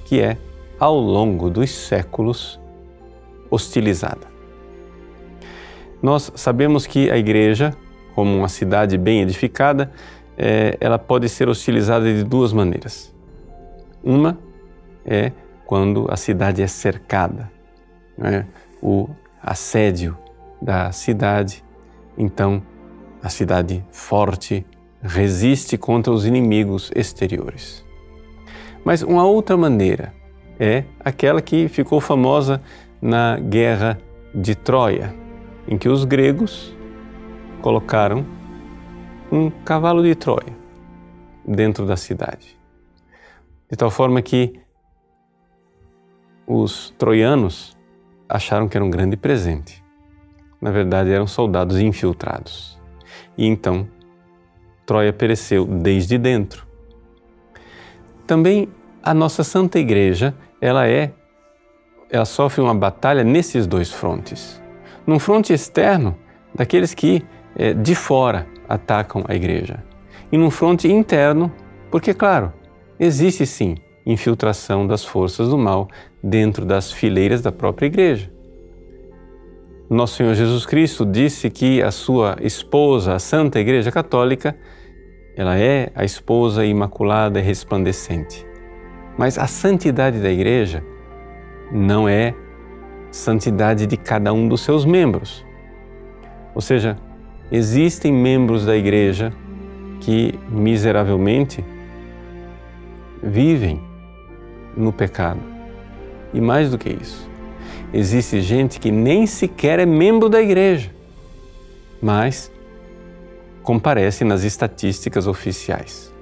que 0.05 0.19
é, 0.19 0.35
ao 0.79 0.97
longo 0.97 1.47
dos 1.47 1.69
séculos, 1.69 2.59
hostilizada. 3.51 4.25
Nós 6.01 6.31
sabemos 6.33 6.87
que 6.87 7.11
a 7.11 7.17
igreja, 7.17 7.77
como 8.15 8.35
uma 8.35 8.49
cidade 8.49 8.97
bem 8.97 9.21
edificada, 9.21 9.91
é, 10.35 10.75
ela 10.81 10.97
pode 10.97 11.29
ser 11.29 11.47
hostilizada 11.47 12.11
de 12.11 12.23
duas 12.23 12.51
maneiras. 12.51 13.13
Uma 14.03 14.39
é 15.05 15.33
quando 15.65 16.07
a 16.09 16.17
cidade 16.17 16.61
é 16.61 16.67
cercada, 16.67 17.51
né? 18.17 18.45
o 18.81 19.09
assédio 19.41 20.17
da 20.61 20.91
cidade. 20.91 21.63
Então, 22.17 22.61
a 23.21 23.29
cidade 23.29 23.83
forte 23.91 24.65
resiste 25.01 25.77
contra 25.77 26.11
os 26.11 26.25
inimigos 26.25 26.91
exteriores. 26.95 27.83
Mas 28.83 29.01
uma 29.01 29.25
outra 29.25 29.55
maneira 29.57 30.13
é 30.59 30.83
aquela 30.99 31.41
que 31.41 31.67
ficou 31.67 31.99
famosa 31.99 32.61
na 33.01 33.37
Guerra 33.37 33.97
de 34.33 34.55
Troia, 34.55 35.13
em 35.67 35.77
que 35.77 35.89
os 35.89 36.05
gregos 36.05 36.75
colocaram 37.61 38.25
um 39.31 39.49
cavalo 39.49 40.03
de 40.03 40.15
Troia 40.15 40.55
dentro 41.45 41.85
da 41.85 41.97
cidade. 41.97 42.57
De 43.69 43.75
tal 43.75 43.89
forma 43.89 44.21
que 44.21 44.59
os 46.47 46.93
troianos 46.97 47.77
acharam 48.27 48.67
que 48.67 48.77
era 48.77 48.85
um 48.85 48.89
grande 48.89 49.15
presente. 49.15 49.83
Na 50.61 50.71
verdade, 50.71 51.11
eram 51.11 51.27
soldados 51.27 51.79
infiltrados. 51.79 52.79
E 53.37 53.45
então, 53.45 53.87
Troia 54.85 55.13
pereceu 55.13 55.65
desde 55.65 56.17
dentro. 56.17 56.67
Também 58.27 58.69
a 59.01 59.13
nossa 59.13 59.43
Santa 59.43 59.79
Igreja, 59.79 60.35
ela 60.59 60.87
é 60.87 61.13
ela 62.09 62.25
sofre 62.25 62.61
uma 62.61 62.75
batalha 62.75 63.23
nesses 63.23 63.65
dois 63.65 63.91
frontes. 63.91 64.61
Num 65.05 65.17
fronte 65.17 65.51
externo, 65.51 66.15
daqueles 66.53 66.93
que 66.93 67.25
é, 67.55 67.73
de 67.73 67.95
fora 67.95 68.47
atacam 68.69 69.23
a 69.27 69.33
igreja. 69.33 69.83
E 70.31 70.37
num 70.37 70.51
fronte 70.51 70.87
interno, 70.87 71.51
porque, 71.89 72.13
claro, 72.13 72.53
existe 72.99 73.47
sim 73.47 73.75
infiltração 74.05 74.85
das 74.85 75.03
forças 75.05 75.49
do 75.49 75.57
mal 75.57 75.87
dentro 76.21 76.65
das 76.65 76.91
fileiras 76.91 77.41
da 77.41 77.51
própria 77.51 77.87
igreja. 77.87 78.31
Nosso 79.89 80.15
Senhor 80.15 80.33
Jesus 80.33 80.65
Cristo 80.65 81.05
disse 81.05 81.49
que 81.49 81.81
a 81.81 81.91
sua 81.91 82.37
esposa, 82.41 83.13
a 83.13 83.19
Santa 83.19 83.59
Igreja 83.59 83.91
Católica, 83.91 84.55
ela 85.35 85.57
é 85.57 85.91
a 85.93 86.03
esposa 86.03 86.65
imaculada 86.65 87.39
e 87.39 87.43
resplandecente. 87.43 88.45
Mas 89.17 89.37
a 89.37 89.45
santidade 89.45 90.19
da 90.19 90.31
igreja 90.31 90.83
não 91.71 92.07
é 92.07 92.33
santidade 93.11 93.85
de 93.85 93.97
cada 93.97 94.33
um 94.33 94.47
dos 94.47 94.61
seus 94.61 94.85
membros. 94.85 95.45
Ou 96.55 96.61
seja, 96.61 96.97
existem 97.51 98.11
membros 98.11 98.65
da 98.65 98.75
igreja 98.75 99.31
que 99.99 100.33
miseravelmente 100.49 101.63
vivem 103.21 103.92
no 104.75 104.91
pecado. 104.91 105.39
E 106.33 106.41
mais 106.41 106.71
do 106.71 106.77
que 106.77 106.89
isso, 106.89 107.29
existe 107.93 108.41
gente 108.41 108.79
que 108.79 108.91
nem 108.91 109.25
sequer 109.25 109.79
é 109.79 109.85
membro 109.85 110.29
da 110.29 110.41
igreja, 110.41 110.89
mas 112.01 112.51
comparece 113.61 114.23
nas 114.23 114.43
estatísticas 114.43 115.27
oficiais. 115.27 116.13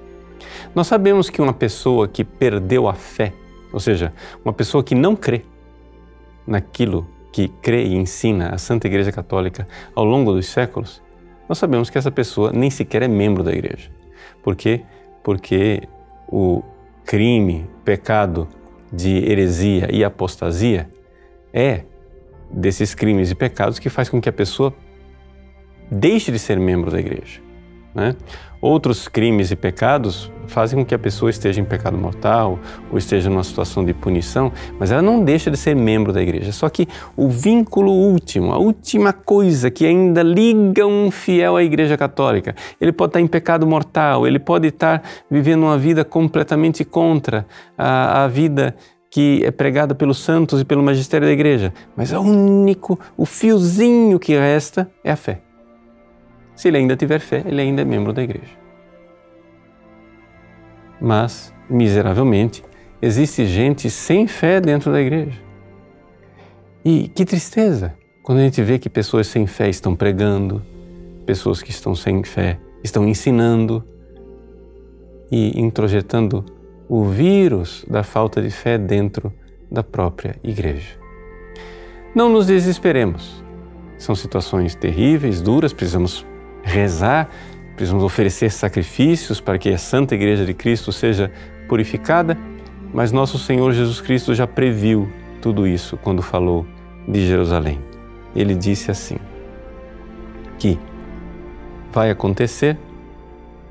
Nós 0.74 0.86
sabemos 0.86 1.28
que 1.28 1.42
uma 1.42 1.52
pessoa 1.52 2.06
que 2.06 2.24
perdeu 2.24 2.88
a 2.88 2.94
fé, 2.94 3.32
ou 3.72 3.80
seja, 3.80 4.12
uma 4.44 4.52
pessoa 4.52 4.82
que 4.82 4.94
não 4.94 5.16
crê 5.16 5.42
naquilo 6.46 7.06
que 7.32 7.48
crê 7.48 7.84
e 7.84 7.94
ensina 7.94 8.54
a 8.54 8.58
Santa 8.58 8.86
Igreja 8.86 9.10
Católica 9.10 9.66
ao 9.94 10.04
longo 10.04 10.32
dos 10.32 10.46
séculos, 10.46 11.02
nós 11.48 11.58
sabemos 11.58 11.90
que 11.90 11.98
essa 11.98 12.10
pessoa 12.10 12.52
nem 12.52 12.70
sequer 12.70 13.02
é 13.02 13.08
membro 13.08 13.42
da 13.42 13.52
igreja. 13.52 13.90
Por 14.42 14.56
quê? 14.56 14.82
Porque 15.22 15.82
o 16.28 16.62
crime, 17.04 17.68
pecado 17.84 18.48
de 18.92 19.16
heresia 19.30 19.88
e 19.90 20.04
apostasia 20.04 20.88
é 21.52 21.84
desses 22.50 22.94
crimes 22.94 23.30
e 23.30 23.34
pecados 23.34 23.78
que 23.78 23.88
faz 23.88 24.08
com 24.08 24.20
que 24.20 24.28
a 24.28 24.32
pessoa 24.32 24.74
deixe 25.90 26.30
de 26.30 26.38
ser 26.38 26.58
membro 26.58 26.90
da 26.90 27.00
igreja. 27.00 27.40
Né? 27.94 28.14
Outros 28.60 29.08
crimes 29.08 29.50
e 29.50 29.56
pecados 29.56 30.30
fazem 30.46 30.78
com 30.78 30.84
que 30.84 30.94
a 30.94 30.98
pessoa 30.98 31.30
esteja 31.30 31.60
em 31.60 31.64
pecado 31.64 31.96
mortal 31.96 32.58
ou 32.90 32.98
esteja 32.98 33.28
numa 33.28 33.42
situação 33.42 33.84
de 33.84 33.92
punição, 33.92 34.52
mas 34.78 34.90
ela 34.90 35.02
não 35.02 35.24
deixa 35.24 35.50
de 35.50 35.56
ser 35.56 35.74
membro 35.74 36.12
da 36.12 36.22
igreja. 36.22 36.52
Só 36.52 36.68
que 36.68 36.86
o 37.16 37.28
vínculo 37.28 37.90
último, 37.90 38.52
a 38.52 38.58
última 38.58 39.12
coisa 39.12 39.70
que 39.70 39.84
ainda 39.84 40.22
liga 40.22 40.86
um 40.86 41.10
fiel 41.10 41.56
à 41.56 41.62
igreja 41.62 41.96
católica, 41.96 42.54
ele 42.80 42.92
pode 42.92 43.10
estar 43.10 43.20
em 43.20 43.26
pecado 43.26 43.66
mortal, 43.66 44.26
ele 44.26 44.38
pode 44.38 44.68
estar 44.68 45.02
vivendo 45.30 45.64
uma 45.64 45.76
vida 45.76 46.04
completamente 46.04 46.84
contra 46.84 47.46
a, 47.76 48.24
a 48.24 48.28
vida 48.28 48.76
que 49.10 49.44
é 49.44 49.50
pregada 49.50 49.94
pelos 49.94 50.18
santos 50.18 50.60
e 50.62 50.64
pelo 50.64 50.82
magistério 50.82 51.26
da 51.26 51.32
igreja, 51.32 51.74
mas 51.94 52.12
o 52.12 52.20
único, 52.20 52.98
o 53.14 53.26
fiozinho 53.26 54.18
que 54.18 54.34
resta 54.34 54.90
é 55.04 55.10
a 55.10 55.16
fé. 55.16 55.42
Se 56.62 56.68
ele 56.68 56.76
ainda 56.76 56.94
tiver 56.94 57.18
fé, 57.18 57.42
ele 57.44 57.60
ainda 57.60 57.82
é 57.82 57.84
membro 57.84 58.12
da 58.12 58.22
igreja. 58.22 58.56
Mas, 61.00 61.52
miseravelmente, 61.68 62.62
existe 63.02 63.44
gente 63.46 63.90
sem 63.90 64.28
fé 64.28 64.60
dentro 64.60 64.92
da 64.92 65.00
igreja. 65.00 65.40
E 66.84 67.08
que 67.08 67.24
tristeza 67.24 67.94
quando 68.22 68.38
a 68.38 68.42
gente 68.42 68.62
vê 68.62 68.78
que 68.78 68.88
pessoas 68.88 69.26
sem 69.26 69.44
fé 69.44 69.68
estão 69.68 69.96
pregando, 69.96 70.62
pessoas 71.26 71.60
que 71.60 71.72
estão 71.72 71.96
sem 71.96 72.22
fé 72.22 72.60
estão 72.84 73.08
ensinando 73.08 73.84
e 75.32 75.60
introjetando 75.60 76.44
o 76.88 77.06
vírus 77.06 77.84
da 77.90 78.04
falta 78.04 78.40
de 78.40 78.50
fé 78.50 78.78
dentro 78.78 79.32
da 79.68 79.82
própria 79.82 80.36
igreja. 80.44 80.96
Não 82.14 82.28
nos 82.28 82.46
desesperemos. 82.46 83.42
São 83.98 84.14
situações 84.14 84.76
terríveis, 84.76 85.42
duras, 85.42 85.72
precisamos 85.72 86.24
rezar, 86.62 87.28
precisamos 87.74 88.04
oferecer 88.04 88.50
sacrifícios 88.50 89.40
para 89.40 89.58
que 89.58 89.70
a 89.70 89.78
Santa 89.78 90.14
Igreja 90.14 90.44
de 90.44 90.54
Cristo 90.54 90.92
seja 90.92 91.30
purificada, 91.68 92.38
mas 92.92 93.12
nosso 93.12 93.38
Senhor 93.38 93.72
Jesus 93.72 94.00
Cristo 94.00 94.34
já 94.34 94.46
previu 94.46 95.10
tudo 95.40 95.66
isso 95.66 95.96
quando 95.96 96.22
falou 96.22 96.66
de 97.08 97.26
Jerusalém. 97.26 97.80
Ele 98.34 98.54
disse 98.54 98.90
assim: 98.90 99.16
que 100.58 100.78
vai 101.90 102.10
acontecer 102.10 102.78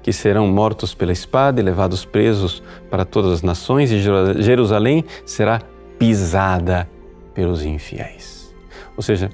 que 0.03 0.11
serão 0.11 0.47
mortos 0.47 0.93
pela 0.93 1.11
espada 1.11 1.61
e 1.61 1.63
levados 1.63 2.03
presos 2.03 2.61
para 2.89 3.05
todas 3.05 3.31
as 3.31 3.41
nações, 3.43 3.91
e 3.91 3.99
Jerusalém 3.99 5.05
será 5.25 5.61
pisada 5.97 6.89
pelos 7.33 7.63
infiéis. 7.63 8.53
Ou 8.97 9.03
seja, 9.03 9.29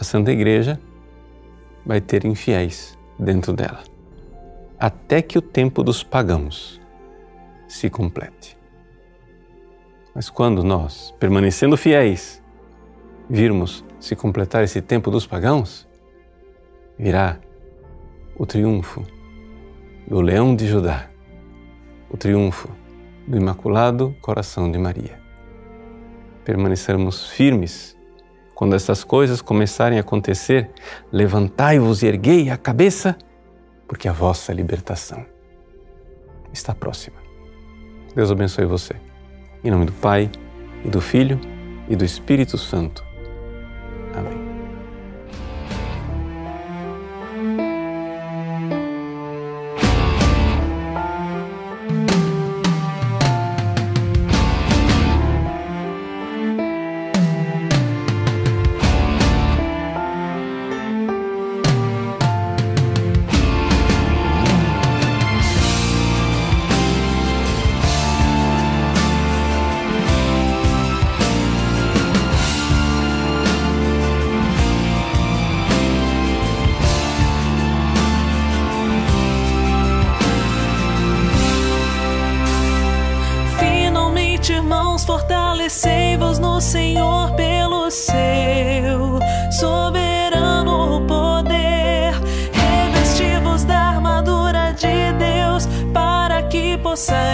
a 0.00 0.04
Santa 0.04 0.32
Igreja 0.32 0.80
vai 1.88 2.02
ter 2.02 2.26
infiéis 2.26 2.98
dentro 3.18 3.54
dela, 3.54 3.82
até 4.78 5.22
que 5.22 5.38
o 5.38 5.42
tempo 5.42 5.82
dos 5.82 6.04
pagãos 6.04 6.78
se 7.66 7.88
complete. 7.88 8.58
Mas 10.14 10.28
quando 10.28 10.62
nós, 10.62 11.14
permanecendo 11.18 11.78
fiéis, 11.78 12.42
virmos 13.28 13.82
se 13.98 14.14
completar 14.14 14.62
esse 14.62 14.82
tempo 14.82 15.10
dos 15.10 15.26
pagãos, 15.26 15.88
virá 16.98 17.38
o 18.36 18.44
triunfo 18.44 19.06
do 20.06 20.20
leão 20.20 20.54
de 20.54 20.66
Judá, 20.66 21.08
o 22.10 22.18
triunfo 22.18 22.68
do 23.26 23.38
Imaculado 23.38 24.14
Coração 24.20 24.70
de 24.70 24.76
Maria. 24.78 25.18
Permanecermos 26.44 27.30
firmes 27.30 27.97
quando 28.58 28.74
essas 28.74 29.04
coisas 29.04 29.40
começarem 29.40 29.98
a 29.98 30.00
acontecer, 30.00 30.68
levantai-vos 31.12 32.02
e 32.02 32.08
erguei 32.08 32.50
a 32.50 32.56
cabeça, 32.56 33.16
porque 33.86 34.08
a 34.08 34.12
vossa 34.12 34.52
libertação 34.52 35.24
está 36.52 36.74
próxima. 36.74 37.18
Deus 38.16 38.32
abençoe 38.32 38.64
você. 38.64 38.96
Em 39.62 39.70
nome 39.70 39.84
do 39.84 39.92
Pai, 39.92 40.28
e 40.84 40.88
do 40.88 41.00
Filho, 41.00 41.40
e 41.88 41.94
do 41.94 42.04
Espírito 42.04 42.58
Santo. 42.58 43.04
Amém. 44.12 44.47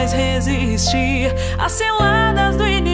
Possais 0.05 0.13
resistir 0.13 1.35
às 1.59 1.73
ciladas 1.73 2.57
do 2.57 2.67
inimigo. 2.67 2.94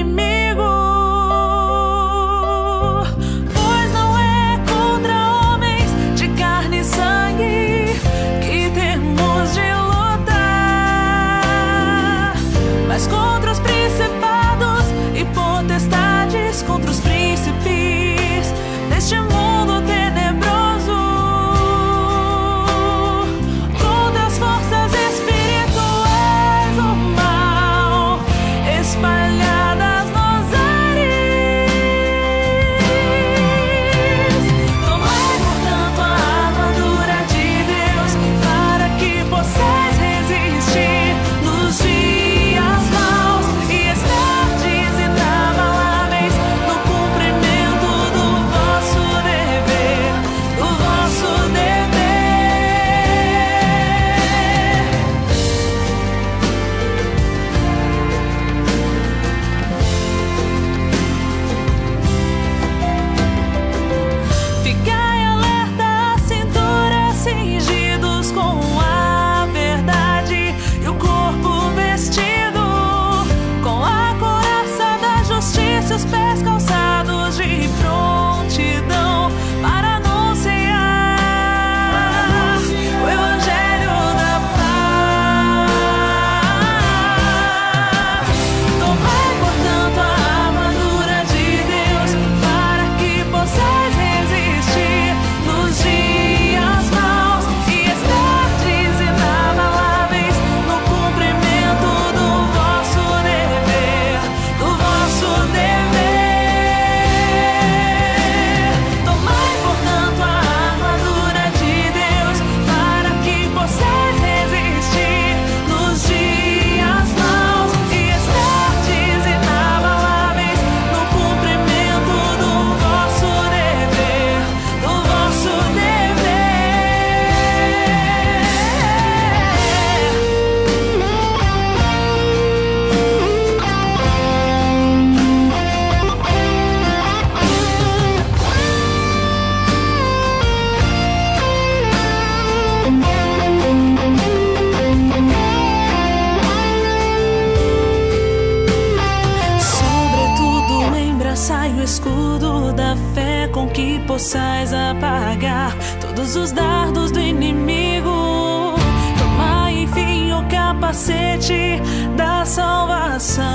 Dardos 156.71 157.11
do 157.11 157.21
inimigo. 157.21 158.75
Tomai, 159.19 159.83
enfim, 159.85 160.33
o 160.33 160.43
capacete 160.49 161.81
da 162.17 162.45
salvação 162.45 163.49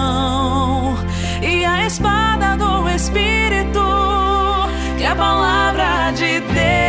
e 1.41 1.65
a 1.65 1.86
espada 1.86 2.58
do 2.58 2.89
Espírito, 2.89 3.86
que 4.97 5.04
é 5.04 5.08
a 5.08 5.15
palavra 5.15 6.12
de 6.12 6.39
Deus. 6.41 6.85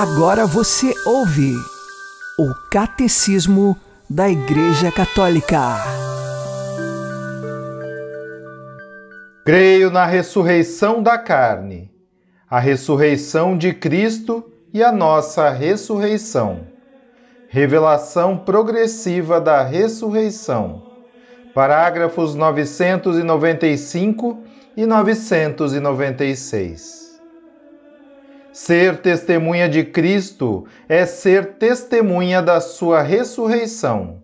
Agora 0.00 0.46
você 0.46 0.94
ouve 1.04 1.56
o 2.38 2.54
Catecismo 2.70 3.76
da 4.08 4.30
Igreja 4.30 4.92
Católica. 4.92 5.58
Creio 9.44 9.90
na 9.90 10.06
ressurreição 10.06 11.02
da 11.02 11.18
carne, 11.18 11.90
a 12.48 12.60
ressurreição 12.60 13.58
de 13.58 13.74
Cristo 13.74 14.48
e 14.72 14.84
a 14.84 14.92
nossa 14.92 15.50
ressurreição. 15.50 16.60
Revelação 17.48 18.38
progressiva 18.38 19.40
da 19.40 19.64
ressurreição. 19.64 20.92
Parágrafos 21.52 22.36
995 22.36 24.44
e 24.76 24.86
996. 24.86 27.07
Ser 28.60 28.96
testemunha 28.96 29.68
de 29.68 29.84
Cristo 29.84 30.66
é 30.88 31.06
ser 31.06 31.54
testemunha 31.58 32.42
da 32.42 32.60
sua 32.60 33.02
ressurreição. 33.02 34.20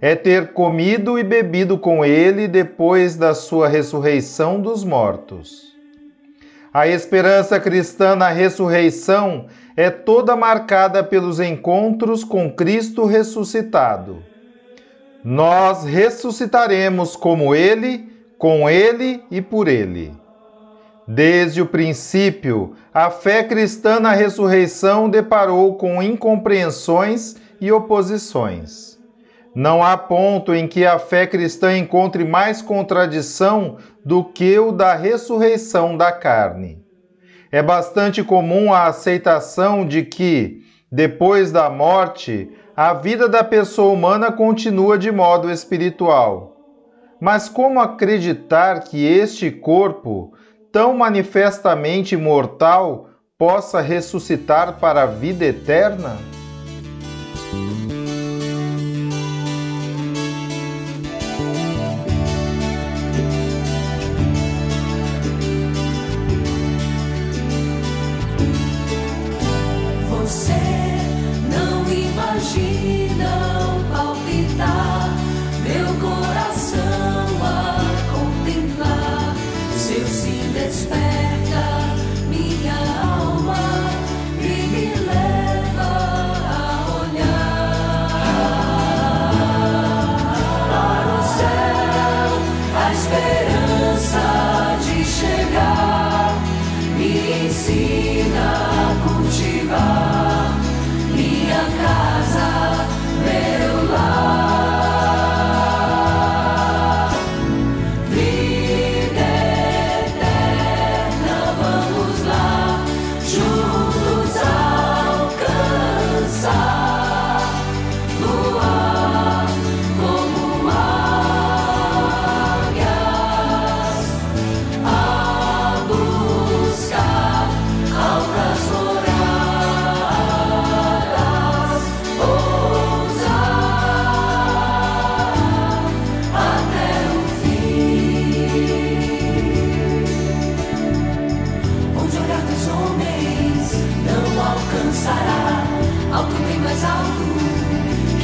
É 0.00 0.16
ter 0.16 0.52
comido 0.52 1.16
e 1.16 1.22
bebido 1.22 1.78
com 1.78 2.04
ele 2.04 2.48
depois 2.48 3.14
da 3.14 3.32
sua 3.32 3.68
ressurreição 3.68 4.60
dos 4.60 4.82
mortos. 4.82 5.72
A 6.72 6.88
esperança 6.88 7.60
cristã 7.60 8.16
na 8.16 8.28
ressurreição 8.28 9.46
é 9.76 9.88
toda 9.88 10.34
marcada 10.34 11.04
pelos 11.04 11.38
encontros 11.38 12.24
com 12.24 12.50
Cristo 12.50 13.04
ressuscitado. 13.06 14.20
Nós 15.22 15.84
ressuscitaremos 15.84 17.14
como 17.14 17.54
Ele, 17.54 18.12
com 18.36 18.68
Ele 18.68 19.22
e 19.30 19.40
por 19.40 19.68
Ele. 19.68 20.12
Desde 21.06 21.60
o 21.60 21.66
princípio, 21.66 22.74
a 22.94 23.10
fé 23.10 23.42
cristã 23.42 23.98
na 23.98 24.12
ressurreição 24.12 25.10
deparou 25.10 25.74
com 25.74 26.00
incompreensões 26.00 27.34
e 27.60 27.72
oposições. 27.72 28.96
Não 29.52 29.82
há 29.82 29.96
ponto 29.96 30.54
em 30.54 30.68
que 30.68 30.86
a 30.86 30.96
fé 30.96 31.26
cristã 31.26 31.76
encontre 31.76 32.24
mais 32.24 32.62
contradição 32.62 33.78
do 34.04 34.22
que 34.22 34.56
o 34.60 34.70
da 34.70 34.94
ressurreição 34.94 35.96
da 35.96 36.12
carne. 36.12 36.84
É 37.50 37.60
bastante 37.60 38.22
comum 38.22 38.72
a 38.72 38.84
aceitação 38.84 39.84
de 39.84 40.04
que, 40.04 40.62
depois 40.90 41.50
da 41.50 41.68
morte, 41.68 42.48
a 42.76 42.94
vida 42.94 43.28
da 43.28 43.42
pessoa 43.42 43.92
humana 43.92 44.30
continua 44.30 44.96
de 44.96 45.10
modo 45.10 45.50
espiritual. 45.50 46.56
Mas 47.20 47.48
como 47.48 47.80
acreditar 47.80 48.84
que 48.84 49.04
este 49.04 49.50
corpo 49.50 50.32
tão 50.74 50.92
manifestamente 50.92 52.16
mortal 52.16 53.08
possa 53.38 53.80
ressuscitar 53.80 54.80
para 54.80 55.04
a 55.04 55.06
vida 55.06 55.44
eterna? 55.44 56.18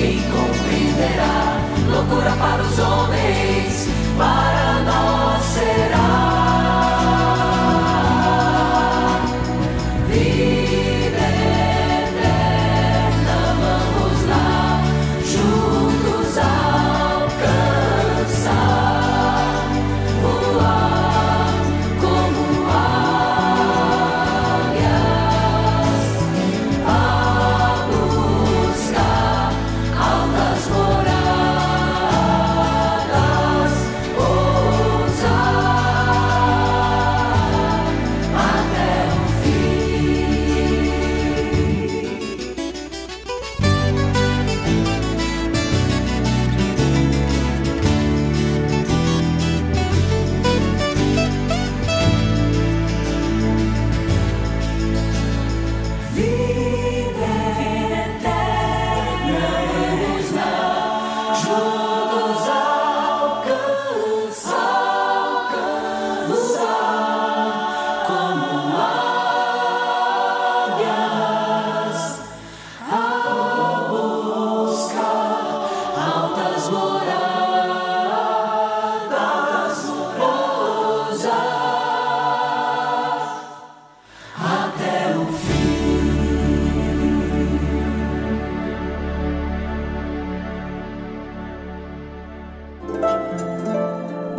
quem 0.00 0.16
compreenderá? 0.22 1.60
Loucura 1.92 2.34
para 2.36 2.62
os 2.62 2.78
homens. 2.78 3.19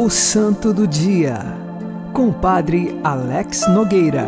O 0.01 0.09
Santo 0.09 0.73
do 0.73 0.87
Dia, 0.87 1.37
com 2.11 2.29
o 2.29 2.33
Padre 2.33 2.99
Alex 3.03 3.67
Nogueira. 3.67 4.27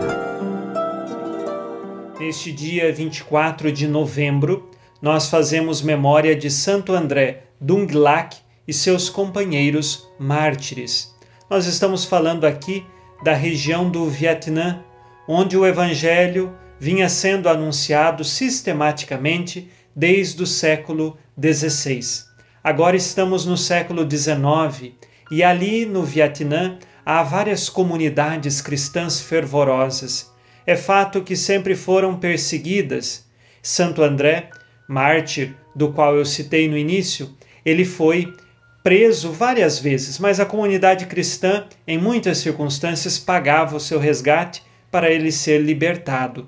Neste 2.20 2.52
dia 2.52 2.94
24 2.94 3.72
de 3.72 3.88
novembro, 3.88 4.70
nós 5.02 5.32
fazemos 5.32 5.82
memória 5.82 6.36
de 6.36 6.52
Santo 6.52 6.94
André 6.94 7.46
Dunglac 7.60 8.38
e 8.68 8.72
seus 8.72 9.10
companheiros 9.10 10.08
mártires. 10.20 11.12
Nós 11.50 11.66
estamos 11.66 12.06
falando 12.06 12.46
aqui 12.46 12.86
da 13.24 13.34
região 13.34 13.90
do 13.90 14.06
Vietnã, 14.06 14.84
onde 15.28 15.58
o 15.58 15.66
Evangelho 15.66 16.56
vinha 16.80 17.10
sendo 17.10 17.50
anunciado 17.50 18.24
sistematicamente 18.24 19.72
desde 19.96 20.44
o 20.44 20.46
século 20.46 21.18
XVI. 21.36 22.26
Agora 22.64 22.96
estamos 22.96 23.48
no 23.48 23.58
século 23.58 24.08
XIX 24.08 24.94
e 25.34 25.42
ali 25.42 25.84
no 25.84 26.04
Vietnã 26.04 26.78
há 27.04 27.24
várias 27.24 27.68
comunidades 27.68 28.62
cristãs 28.62 29.20
fervorosas. 29.20 30.32
É 30.64 30.76
fato 30.76 31.24
que 31.24 31.36
sempre 31.36 31.76
foram 31.76 32.20
perseguidas. 32.20 33.26
Santo 33.60 34.04
André, 34.04 34.52
mártir 34.88 35.56
do 35.76 35.92
qual 35.92 36.16
eu 36.16 36.24
citei 36.24 36.70
no 36.70 36.78
início, 36.78 37.36
ele 37.66 37.84
foi 37.84 38.32
preso 38.84 39.32
várias 39.32 39.80
vezes, 39.80 40.20
mas 40.20 40.40
a 40.40 40.46
comunidade 40.46 41.08
cristã, 41.08 41.66
em 41.88 41.98
muitas 41.98 42.38
circunstâncias, 42.38 43.18
pagava 43.18 43.76
o 43.76 43.80
seu 43.80 43.98
resgate 43.98 44.62
para 44.92 45.10
ele 45.10 45.32
ser 45.32 45.60
libertado. 45.60 46.48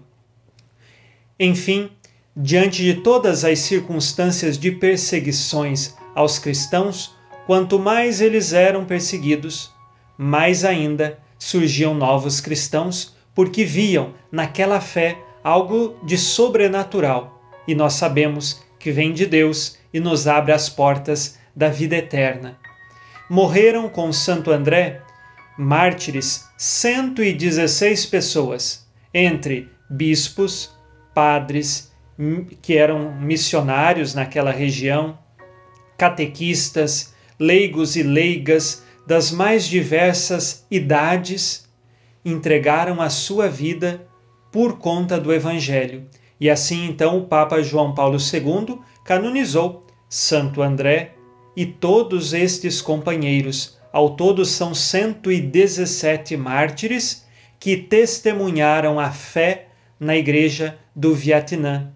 Enfim, 1.40 1.90
diante 2.38 2.84
de 2.84 3.02
todas 3.02 3.44
as 3.44 3.58
circunstâncias 3.58 4.60
de 4.60 4.70
perseguições 4.70 5.96
aos 6.14 6.38
cristãos, 6.38 7.15
quanto 7.46 7.80
mais 7.80 8.22
eles 8.22 8.54
eram 8.54 8.86
perseguidos, 8.86 9.72
mais 10.18 10.64
ainda 10.64 11.20
surgiam 11.38 11.94
novos 11.94 12.42
cristãos, 12.42 13.16
porque 13.34 13.64
viam 13.66 14.14
naquela 14.32 14.80
fé 14.80 15.18
algo 15.44 15.96
de 16.04 16.18
sobrenatural, 16.18 17.42
e 17.68 17.76
nós 17.76 17.94
sabemos 17.94 18.64
que 18.80 18.92
vem 18.92 19.14
de 19.14 19.26
Deus 19.26 19.78
e 19.94 20.00
nos 20.00 20.28
abre 20.28 20.52
as 20.52 20.70
portas 20.70 21.38
da 21.56 21.70
vida 21.70 21.96
eterna. 21.96 22.58
Morreram 23.30 23.90
com 23.90 24.12
Santo 24.12 24.52
André, 24.52 25.02
mártires, 25.58 26.48
116 26.58 28.06
pessoas, 28.06 28.88
entre 29.14 29.70
bispos, 29.90 30.72
padres, 31.14 31.92
que 32.62 32.78
eram 32.78 33.14
missionários 33.20 34.14
naquela 34.14 34.52
região, 34.52 35.18
catequistas, 35.98 37.15
leigos 37.40 37.96
e 37.96 38.04
leigas 38.04 38.84
das 39.06 39.32
mais 39.32 39.66
diversas 39.66 40.66
idades 40.70 41.68
entregaram 42.24 43.02
a 43.02 43.10
sua 43.10 43.48
vida 43.48 44.08
por 44.52 44.80
conta 44.80 45.20
do 45.20 45.34
Evangelho. 45.34 46.08
E 46.40 46.50
assim 46.50 46.86
então 46.86 47.20
o 47.20 47.26
Papa 47.26 47.62
João 47.62 47.94
Paulo 47.94 48.18
II 48.18 48.80
canonizou 49.04 49.86
Santo 50.10 50.62
André 50.62 51.14
e 51.56 51.66
todos 51.66 52.34
estes 52.34 52.82
companheiros. 52.82 53.78
Ao 53.92 54.16
todo 54.16 54.44
são 54.44 54.74
117 54.74 56.36
mártires 56.36 57.26
que 57.60 57.78
testemunharam 57.78 59.00
a 59.00 59.12
fé 59.12 59.68
na 60.00 60.18
Igreja 60.18 60.78
do 60.96 61.14
Vietnã. 61.14 61.92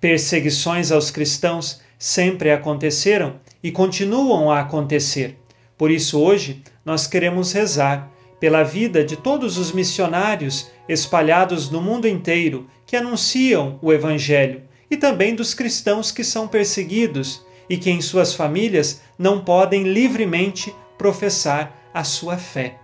Perseguições 0.00 0.92
aos 0.92 1.10
cristãos 1.10 1.80
sempre 1.98 2.50
aconteceram 2.50 3.40
e 3.68 3.70
continuam 3.70 4.50
a 4.50 4.60
acontecer. 4.60 5.38
Por 5.76 5.90
isso, 5.90 6.18
hoje, 6.18 6.62
nós 6.86 7.06
queremos 7.06 7.52
rezar 7.52 8.10
pela 8.40 8.62
vida 8.62 9.04
de 9.04 9.14
todos 9.14 9.58
os 9.58 9.72
missionários 9.72 10.70
espalhados 10.88 11.68
no 11.68 11.82
mundo 11.82 12.08
inteiro 12.08 12.66
que 12.86 12.96
anunciam 12.96 13.78
o 13.82 13.92
Evangelho 13.92 14.62
e 14.90 14.96
também 14.96 15.34
dos 15.34 15.52
cristãos 15.52 16.10
que 16.10 16.24
são 16.24 16.48
perseguidos 16.48 17.44
e 17.68 17.76
que 17.76 17.90
em 17.90 18.00
suas 18.00 18.32
famílias 18.32 19.02
não 19.18 19.44
podem 19.44 19.82
livremente 19.82 20.74
professar 20.96 21.90
a 21.92 22.02
sua 22.04 22.38
fé. 22.38 22.78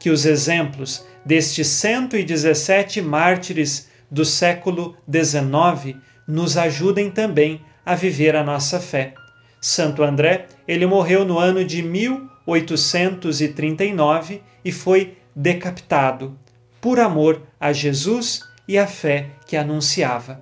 Que 0.00 0.08
os 0.08 0.24
exemplos 0.24 1.04
destes 1.26 1.66
117 1.66 3.02
mártires 3.02 3.90
do 4.10 4.24
século 4.24 4.96
XIX 5.12 5.94
nos 6.26 6.56
ajudem 6.56 7.10
também 7.10 7.60
a 7.84 7.94
viver 7.94 8.34
a 8.34 8.42
nossa 8.42 8.80
fé. 8.80 9.12
Santo 9.68 10.04
André, 10.04 10.46
ele 10.68 10.86
morreu 10.86 11.24
no 11.24 11.40
ano 11.40 11.64
de 11.64 11.82
1839 11.82 14.40
e 14.64 14.70
foi 14.70 15.16
decapitado 15.34 16.38
por 16.80 17.00
amor 17.00 17.42
a 17.58 17.72
Jesus 17.72 18.42
e 18.68 18.78
a 18.78 18.86
fé 18.86 19.26
que 19.44 19.56
anunciava. 19.56 20.40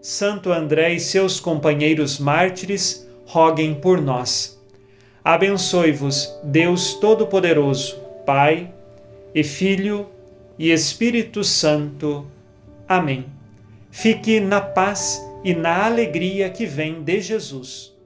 Santo 0.00 0.52
André 0.52 0.94
e 0.94 1.00
seus 1.00 1.40
companheiros 1.40 2.20
mártires, 2.20 3.04
roguem 3.26 3.74
por 3.74 4.00
nós. 4.00 4.56
Abençoe-vos, 5.24 6.32
Deus 6.44 6.94
Todo-Poderoso, 6.94 8.00
Pai 8.24 8.72
e 9.34 9.42
Filho 9.42 10.06
e 10.56 10.70
Espírito 10.70 11.42
Santo. 11.42 12.24
Amém. 12.86 13.26
Fique 13.90 14.38
na 14.38 14.60
paz 14.60 15.20
e 15.42 15.54
na 15.54 15.86
alegria 15.86 16.48
que 16.50 16.66
vem 16.66 17.02
de 17.02 17.20
Jesus. 17.20 17.98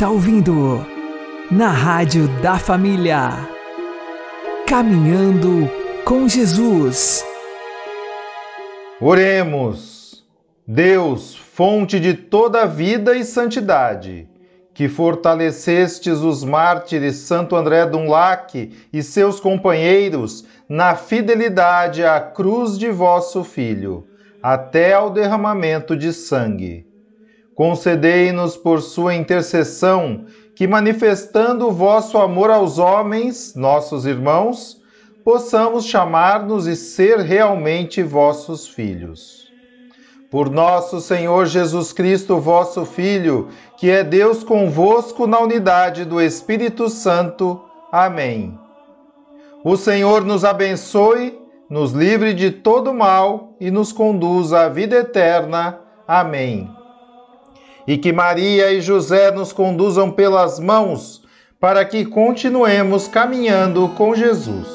Está 0.00 0.08
ouvindo 0.08 0.82
na 1.50 1.68
Rádio 1.68 2.26
da 2.40 2.58
Família. 2.58 3.46
Caminhando 4.66 5.70
com 6.06 6.26
Jesus. 6.26 7.22
Oremos. 8.98 10.24
Deus, 10.66 11.36
fonte 11.36 12.00
de 12.00 12.14
toda 12.14 12.64
vida 12.64 13.14
e 13.14 13.22
santidade, 13.22 14.26
que 14.72 14.88
fortalecestes 14.88 16.20
os 16.20 16.42
mártires 16.42 17.16
Santo 17.16 17.54
André 17.54 17.84
Dunlac 17.84 18.72
e 18.90 19.02
seus 19.02 19.38
companheiros 19.38 20.46
na 20.66 20.94
fidelidade 20.94 22.02
à 22.06 22.18
cruz 22.18 22.78
de 22.78 22.90
vosso 22.90 23.44
Filho, 23.44 24.06
até 24.42 24.94
ao 24.94 25.10
derramamento 25.10 25.94
de 25.94 26.10
sangue. 26.10 26.89
Concedei-nos 27.60 28.56
por 28.56 28.80
sua 28.80 29.14
intercessão 29.14 30.24
que, 30.56 30.66
manifestando 30.66 31.68
o 31.68 31.70
vosso 31.70 32.16
amor 32.16 32.48
aos 32.48 32.78
homens, 32.78 33.54
nossos 33.54 34.06
irmãos, 34.06 34.80
possamos 35.22 35.84
chamar-nos 35.84 36.66
e 36.66 36.74
ser 36.74 37.18
realmente 37.18 38.02
vossos 38.02 38.66
filhos. 38.66 39.46
Por 40.30 40.48
nosso 40.48 41.02
Senhor 41.02 41.44
Jesus 41.44 41.92
Cristo, 41.92 42.38
vosso 42.38 42.86
Filho, 42.86 43.48
que 43.76 43.90
é 43.90 44.02
Deus 44.02 44.42
convosco 44.42 45.26
na 45.26 45.38
unidade 45.38 46.06
do 46.06 46.18
Espírito 46.18 46.88
Santo. 46.88 47.60
Amém. 47.92 48.58
O 49.62 49.76
Senhor 49.76 50.24
nos 50.24 50.46
abençoe, 50.46 51.38
nos 51.68 51.92
livre 51.92 52.32
de 52.32 52.50
todo 52.50 52.94
mal 52.94 53.54
e 53.60 53.70
nos 53.70 53.92
conduza 53.92 54.62
à 54.62 54.68
vida 54.70 54.96
eterna. 54.96 55.78
Amém. 56.08 56.79
E 57.86 57.96
que 57.98 58.12
Maria 58.12 58.72
e 58.72 58.80
José 58.80 59.30
nos 59.30 59.52
conduzam 59.52 60.10
pelas 60.10 60.58
mãos 60.58 61.20
para 61.60 61.84
que 61.84 62.06
continuemos 62.06 63.06
caminhando 63.06 63.86
com 63.90 64.14
Jesus. 64.14 64.66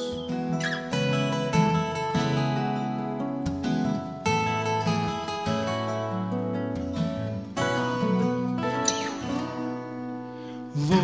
Vou 10.76 11.00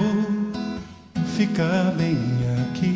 ficar 1.35 1.91
bem 1.97 2.17
aqui, 2.69 2.93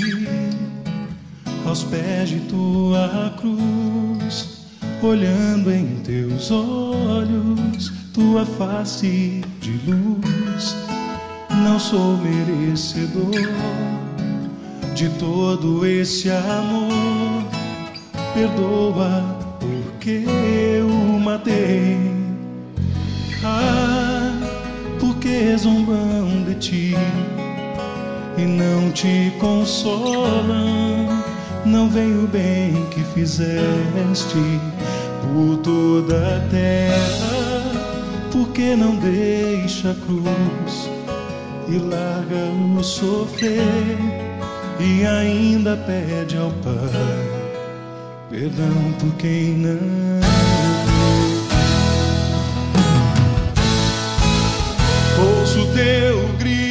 aos 1.66 1.84
pés 1.84 2.30
de 2.30 2.42
tua 2.42 3.34
cruz, 3.40 4.68
olhando 5.02 5.72
em 5.72 6.02
teus 6.04 6.52
olhos, 6.52 7.92
tua 8.16 8.46
face 8.46 9.42
de 9.60 9.72
luz. 9.86 10.74
Não 11.50 11.78
sou 11.78 12.16
merecedor 12.18 13.30
de 14.96 15.10
todo 15.20 15.86
esse 15.86 16.30
amor, 16.30 17.44
perdoa 18.34 19.22
porque 19.60 20.24
eu 20.80 20.88
matei. 21.20 21.98
Ah, 23.44 24.32
porque 24.98 25.58
zombam 25.58 26.46
de 26.48 26.56
ti 26.56 26.96
e 28.38 28.42
não 28.46 28.92
te 28.92 29.34
consolam. 29.42 31.10
Não 31.66 31.90
vem 31.90 32.24
o 32.24 32.28
bem 32.28 32.86
que 32.92 33.04
fizeste 33.14 34.38
por 35.22 35.58
toda 35.58 36.38
a 36.38 36.40
terra, 36.50 37.45
porque 38.36 38.76
não 38.76 38.98
deixa 38.98 39.92
a 39.92 39.96
cruz 39.96 40.90
e 41.70 41.78
larga 41.78 42.52
o 42.78 42.84
sofrer 42.84 43.98
e 44.78 45.06
ainda 45.06 45.78
pede 45.78 46.38
ao 46.38 46.52
Pai 46.52 47.46
perdão 48.30 48.94
por 49.00 49.16
quem 49.16 49.54
não. 49.54 49.80
ouço 55.18 55.66
teu 55.74 56.28
grito, 56.38 56.65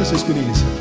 essa 0.00 0.14
experiência. 0.14 0.79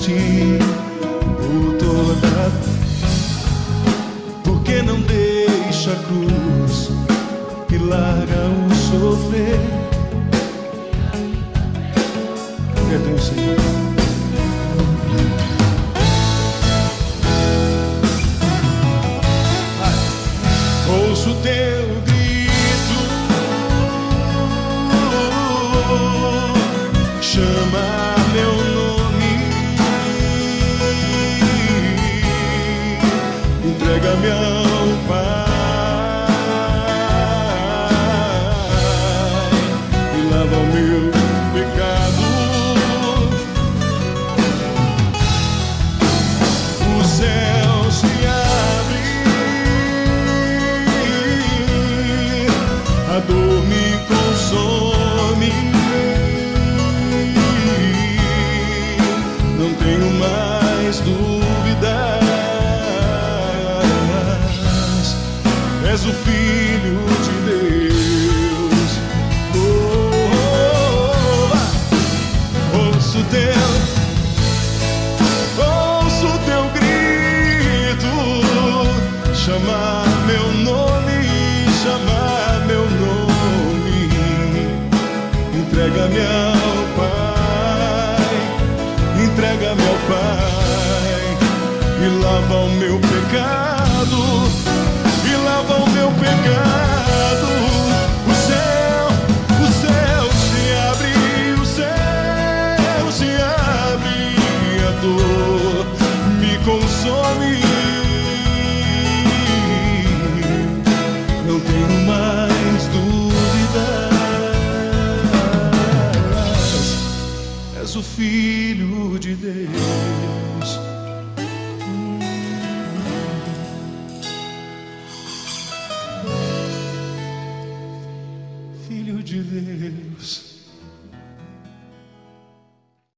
Fizeste 0.00 0.81